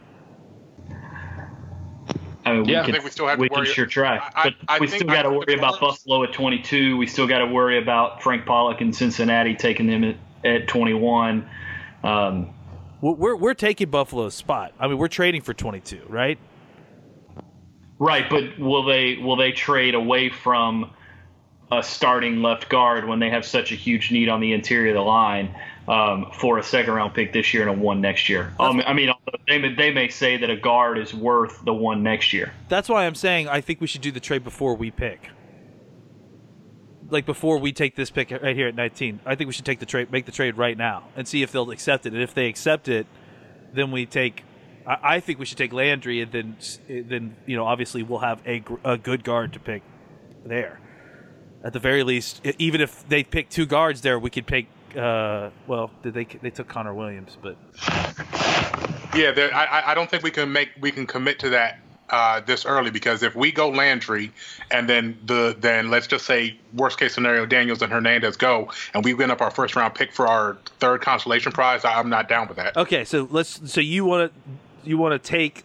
I 2.55 2.59
mean, 2.61 2.69
Yeah, 2.69 2.77
I 2.77 2.81
we, 2.81 2.85
can, 2.85 2.93
think 2.93 3.03
we 3.05 3.11
still 3.11 3.27
have 3.27 3.37
to 3.37 3.41
we 3.41 3.49
can 3.49 3.57
worry- 3.59 3.67
sure 3.67 3.85
try, 3.85 4.17
I- 4.17 4.31
I- 4.35 4.43
but 4.43 4.53
I 4.67 4.79
we 4.79 4.87
still 4.87 5.07
got 5.07 5.23
to 5.23 5.29
worry 5.31 5.53
about 5.57 5.79
Buffalo 5.79 6.23
at 6.23 6.33
22. 6.33 6.97
We 6.97 7.07
still 7.07 7.27
got 7.27 7.39
to 7.39 7.45
worry 7.47 7.77
about 7.77 8.21
Frank 8.23 8.45
Pollock 8.45 8.81
and 8.81 8.95
Cincinnati 8.95 9.55
taking 9.55 9.87
them 9.87 10.03
at, 10.03 10.15
at 10.43 10.67
21. 10.67 11.47
Um, 12.03 12.49
We're- 13.01 13.15
We're 13.17 13.35
we're 13.35 13.53
taking 13.53 13.89
Buffalo's 13.89 14.33
spot. 14.35 14.73
I 14.79 14.87
mean, 14.87 14.97
we're 14.97 15.07
trading 15.07 15.41
for 15.41 15.53
twenty 15.53 15.79
two, 15.79 16.01
right? 16.07 16.37
right, 17.99 18.29
but 18.29 18.57
will 18.59 18.83
they 18.83 19.17
will 19.17 19.35
they 19.35 19.51
trade 19.51 19.95
away 19.95 20.29
from 20.29 20.91
a 21.71 21.81
starting 21.81 22.41
left 22.41 22.69
guard 22.69 23.07
when 23.07 23.19
they 23.19 23.29
have 23.29 23.45
such 23.45 23.71
a 23.71 23.75
huge 23.75 24.11
need 24.11 24.29
on 24.29 24.39
the 24.39 24.53
interior 24.53 24.89
of 24.89 24.95
the 24.95 25.01
line 25.01 25.53
um, 25.87 26.27
for 26.33 26.57
a 26.59 26.63
second 26.63 26.93
round 26.93 27.13
pick 27.13 27.33
this 27.33 27.53
year 27.53 27.67
and 27.67 27.71
a 27.79 27.81
one 27.81 28.01
next 28.01 28.29
year? 28.29 28.53
Um, 28.59 28.81
I 28.85 28.93
mean, 28.93 29.09
They 29.47 29.59
may, 29.59 29.73
they 29.75 29.91
may 29.91 30.07
say 30.07 30.37
that 30.37 30.49
a 30.49 30.55
guard 30.55 30.97
is 30.97 31.13
worth 31.13 31.63
the 31.63 31.73
one 31.73 32.01
next 32.01 32.33
year. 32.33 32.53
That's 32.67 32.89
why 32.89 33.05
I'm 33.05 33.15
saying 33.15 33.47
I 33.47 33.61
think 33.61 33.79
we 33.79 33.87
should 33.87 34.01
do 34.01 34.11
the 34.11 34.19
trade 34.19 34.43
before 34.43 34.75
we 34.75 34.89
pick. 34.89 35.29
Like 37.09 37.27
before 37.27 37.59
we 37.59 37.71
take 37.71 37.95
this 37.95 38.09
pick 38.09 38.31
right 38.31 38.55
here 38.55 38.67
at 38.67 38.75
19, 38.75 39.19
I 39.25 39.35
think 39.35 39.47
we 39.47 39.53
should 39.53 39.65
take 39.65 39.79
the 39.79 39.85
trade, 39.85 40.11
make 40.11 40.25
the 40.25 40.31
trade 40.31 40.57
right 40.57 40.75
now, 40.75 41.03
and 41.15 41.27
see 41.27 41.43
if 41.43 41.51
they'll 41.51 41.69
accept 41.69 42.07
it. 42.07 42.13
And 42.13 42.21
if 42.21 42.33
they 42.33 42.47
accept 42.47 42.87
it, 42.87 43.05
then 43.73 43.91
we 43.91 44.07
take. 44.07 44.43
I, 44.87 44.97
I 45.03 45.19
think 45.19 45.37
we 45.37 45.45
should 45.45 45.59
take 45.59 45.71
Landry, 45.71 46.21
and 46.21 46.31
then 46.31 46.57
then 46.87 47.35
you 47.45 47.55
know 47.55 47.65
obviously 47.65 48.01
we'll 48.01 48.19
have 48.19 48.41
a, 48.47 48.63
a 48.83 48.97
good 48.97 49.23
guard 49.23 49.53
to 49.53 49.59
pick 49.59 49.83
there. 50.43 50.79
At 51.63 51.73
the 51.73 51.79
very 51.79 52.03
least, 52.03 52.41
even 52.57 52.81
if 52.81 53.07
they 53.07 53.23
pick 53.23 53.49
two 53.49 53.67
guards 53.67 54.01
there, 54.01 54.17
we 54.17 54.31
could 54.31 54.47
pick. 54.47 54.65
Uh, 54.97 55.51
well, 55.67 55.91
did 56.01 56.15
they 56.15 56.25
they 56.25 56.49
took 56.49 56.67
Connor 56.67 56.95
Williams, 56.95 57.37
but 57.39 57.57
Yeah, 59.15 59.31
there, 59.31 59.53
I, 59.53 59.91
I- 59.91 59.95
don't 59.95 60.09
think 60.09 60.23
we 60.23 60.31
can 60.31 60.51
make 60.51 60.69
we 60.79 60.91
can 60.91 61.05
commit 61.07 61.39
to 61.39 61.49
that 61.49 61.79
uh, 62.09 62.39
this 62.41 62.65
early 62.65 62.91
because 62.91 63.23
if 63.23 63.33
we 63.35 63.51
go 63.51 63.69
Landry 63.69 64.31
and 64.71 64.87
then 64.89 65.17
the 65.25 65.55
then 65.59 65.89
let's 65.89 66.05
just 66.07 66.25
say 66.25 66.57
worst 66.73 66.99
case 66.99 67.13
scenario 67.13 67.45
Daniels 67.45 67.81
and 67.81 67.91
Hernandez 67.91 68.37
go 68.37 68.69
and 68.93 69.03
we 69.03 69.13
win 69.13 69.31
up 69.31 69.41
our 69.41 69.49
first 69.51 69.75
round 69.75 69.95
pick 69.95 70.11
for 70.13 70.27
our 70.27 70.57
third 70.79 71.01
consolation 71.01 71.51
prize, 71.51 71.83
I, 71.85 71.93
I'm 71.97 72.09
not 72.09 72.27
down 72.29 72.47
with 72.47 72.57
that. 72.57 72.75
Okay, 72.77 73.05
so 73.05 73.27
let's. 73.31 73.71
So 73.71 73.81
you 73.81 74.05
want 74.05 74.31
to 74.33 74.89
you 74.89 74.97
want 74.97 75.13
to 75.21 75.29
take 75.29 75.63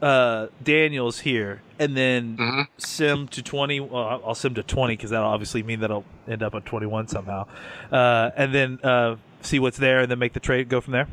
uh, 0.00 0.46
Daniels 0.62 1.20
here 1.20 1.60
and 1.78 1.94
then 1.96 2.36
Mm-hmm. 2.38 2.60
sim 2.78 3.28
to 3.28 3.42
twenty. 3.42 3.80
Well, 3.80 4.22
I'll 4.24 4.34
sim 4.34 4.54
to 4.54 4.62
twenty 4.62 4.96
because 4.96 5.10
that'll 5.10 5.28
obviously 5.28 5.62
mean 5.62 5.80
that 5.80 5.90
I'll 5.90 6.04
end 6.28 6.42
up 6.42 6.54
at 6.54 6.64
twenty 6.64 6.86
one 6.86 7.08
somehow, 7.08 7.46
uh, 7.92 8.30
and 8.36 8.54
then 8.54 8.78
uh, 8.82 9.16
see 9.42 9.58
what's 9.58 9.76
there 9.76 10.00
and 10.00 10.10
then 10.10 10.18
make 10.18 10.32
the 10.32 10.40
trade. 10.40 10.68
Go 10.70 10.80
from 10.80 10.92
there. 10.92 11.08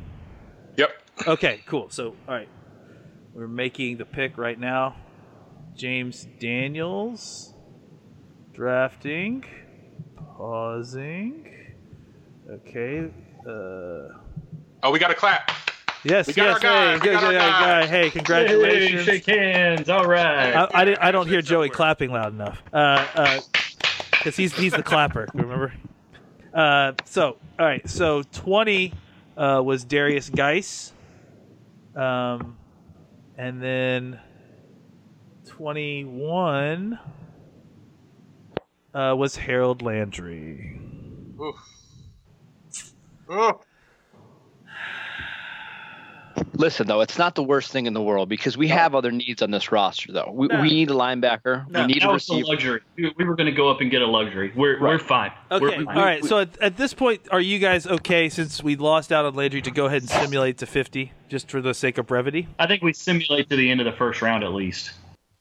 Yep. 0.77 1.02
Okay, 1.27 1.61
cool. 1.65 1.89
So 1.89 2.15
all 2.27 2.33
right, 2.35 2.49
we're 3.33 3.47
making 3.47 3.97
the 3.97 4.05
pick 4.05 4.37
right 4.37 4.59
now. 4.59 4.95
James 5.75 6.27
Daniels 6.39 7.53
drafting, 8.53 9.43
pausing. 10.37 11.49
Okay. 12.49 13.09
Uh, 13.47 14.17
Oh, 14.85 14.91
we 14.91 14.99
got 14.99 15.07
to 15.07 15.15
clap. 15.15 15.49
Yes, 16.03 16.27
We 16.27 16.33
got 16.33 16.45
yes, 16.45 16.53
our 16.55 16.59
guy, 16.59 16.85
hey, 16.89 16.93
we 16.95 16.99
good, 16.99 17.13
got 17.13 17.23
our 17.23 17.31
good, 17.31 17.37
guy. 17.39 17.81
guy. 17.81 17.87
Hey, 17.87 18.09
congratulations. 18.09 19.05
Hey, 19.05 19.19
shake 19.21 19.25
hands. 19.25 19.89
All 19.89 20.05
right. 20.05 20.53
I, 20.53 20.67
I, 20.73 20.83
didn't, 20.85 21.01
I 21.01 21.11
don't 21.11 21.27
hear 21.29 21.41
Joey 21.41 21.69
clapping 21.69 22.11
loud 22.11 22.33
enough. 22.33 22.61
Uh, 22.73 23.39
because 24.11 24.35
he's 24.35 24.53
he's 24.53 24.73
the 24.73 24.83
clapper. 24.83 25.29
Remember? 25.33 25.73
Uh, 26.53 26.91
so 27.05 27.37
all 27.57 27.65
right. 27.65 27.89
So 27.89 28.23
twenty 28.33 28.93
uh, 29.37 29.61
was 29.63 29.85
Derrius 29.85 30.29
Guice, 30.33 30.91
um, 31.95 32.57
and 33.37 33.61
then 33.61 34.19
twenty 35.45 36.03
one 36.03 36.99
uh, 38.93 39.15
was 39.17 39.35
Harold 39.35 39.81
Landry. 39.81 40.79
Oof. 41.41 41.55
Listen, 46.55 46.85
though, 46.87 47.01
it's 47.01 47.17
not 47.17 47.35
the 47.35 47.43
worst 47.43 47.71
thing 47.71 47.87
in 47.87 47.93
the 47.93 48.01
world 48.01 48.29
because 48.29 48.55
we 48.57 48.67
have 48.67 48.93
other 48.93 49.11
needs 49.11 49.41
on 49.41 49.51
this 49.51 49.71
roster, 49.71 50.11
though. 50.11 50.31
We, 50.33 50.47
No. 50.47 50.61
we 50.61 50.69
need 50.69 50.89
a 50.91 50.93
linebacker. 50.93 51.67
No, 51.69 51.81
we 51.81 51.87
need 51.93 52.01
that 52.03 52.09
a 52.09 52.13
was 52.13 52.25
the 52.27 52.33
receiver. 52.35 52.47
luxury. 52.47 52.81
We, 52.95 53.13
we 53.17 53.25
were 53.25 53.35
going 53.35 53.47
to 53.49 53.51
go 53.55 53.69
up 53.69 53.81
and 53.81 53.89
get 53.89 54.01
a 54.01 54.05
luxury. 54.07 54.51
We're 54.55 54.79
we're 54.79 54.99
fine. 54.99 55.31
Okay. 55.51 55.65
We're, 55.65 55.77
we- 55.79 55.85
all 55.87 55.93
right. 55.95 56.23
so 56.23 56.39
at, 56.39 56.61
at 56.61 56.77
this 56.77 56.93
point, 56.93 57.21
are 57.31 57.41
you 57.41 57.57
guys 57.59 57.87
okay 57.87 58.29
since 58.29 58.61
we 58.63 58.75
lost 58.75 59.11
out 59.11 59.25
on 59.25 59.33
Landry 59.33 59.61
to 59.63 59.71
go 59.71 59.87
ahead 59.87 60.03
and 60.03 60.09
simulate 60.09 60.59
to 60.59 60.65
fifty 60.65 61.11
just 61.27 61.49
for 61.49 61.59
the 61.61 61.73
sake 61.73 61.97
of 61.97 62.05
brevity? 62.05 62.47
I 62.59 62.67
think 62.67 62.83
we 62.83 62.93
simulate 62.93 63.49
to 63.49 63.55
the 63.55 63.71
end 63.71 63.81
of 63.81 63.85
the 63.85 63.93
first 63.93 64.21
round 64.21 64.43
at 64.43 64.53
least. 64.53 64.91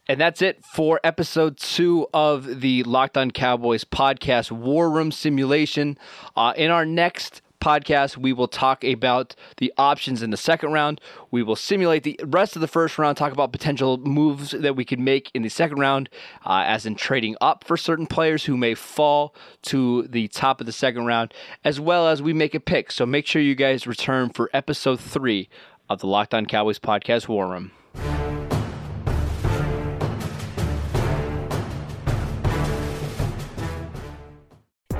And 0.09 0.21
that's 0.21 0.43
it 0.43 0.65
for 0.65 0.99
episode 1.05 1.59
two 1.59 2.09
of 2.13 2.61
the 2.61 2.83
Locked 2.83 3.17
On 3.17 3.31
Cowboys 3.31 3.85
podcast 3.85 4.51
War 4.51 4.91
Room 4.91 5.13
Simulation. 5.13 5.97
Uh, 6.37 6.53
in 6.57 6.71
our 6.73 6.85
next 6.85 7.41
podcast, 7.63 8.17
we 8.17 8.33
will 8.33 8.49
talk 8.49 8.83
about 8.83 9.37
the 9.59 9.73
options 9.79 10.23
in 10.23 10.31
the 10.31 10.37
second 10.37 10.73
round. 10.73 11.01
We 11.31 11.43
will 11.43 11.57
simulate 11.57 12.03
the 12.03 12.19
rest 12.25 12.57
of 12.57 12.61
the 12.61 12.69
first 12.69 12.99
round, 12.99 13.17
talk 13.17 13.33
about 13.33 13.53
potential 13.53 13.97
moves 13.99 14.51
that 14.51 14.75
we 14.75 14.85
could 14.85 14.99
make 14.99 15.31
in 15.33 15.43
the 15.43 15.49
second 15.49 15.79
round, 15.79 16.11
uh, 16.45 16.65
as 16.67 16.85
in 16.85 16.97
trading 16.97 17.37
up 17.41 17.65
for 17.65 17.77
certain 17.77 18.07
players 18.07 18.45
who 18.45 18.57
may 18.57 18.75
fall 18.75 19.35
to 19.63 20.03
the 20.09 20.29
top 20.29 20.61
of 20.61 20.67
the 20.67 20.73
second 20.73 21.07
round, 21.07 21.33
as 21.65 21.79
well 21.79 22.09
as 22.09 22.21
we 22.21 22.33
make 22.33 22.55
a 22.55 22.61
pick. 22.61 22.91
So 22.91 23.07
make 23.07 23.27
sure 23.27 23.41
you 23.41 23.55
guys 23.55 23.87
return 23.87 24.31
for 24.31 24.51
episode 24.53 25.01
three 25.01 25.49
of 25.89 26.01
the 26.01 26.07
Locked 26.09 26.35
On 26.35 26.45
Cowboys 26.47 26.79
podcast 26.79 27.29
War 27.29 27.49
Room. 27.49 27.71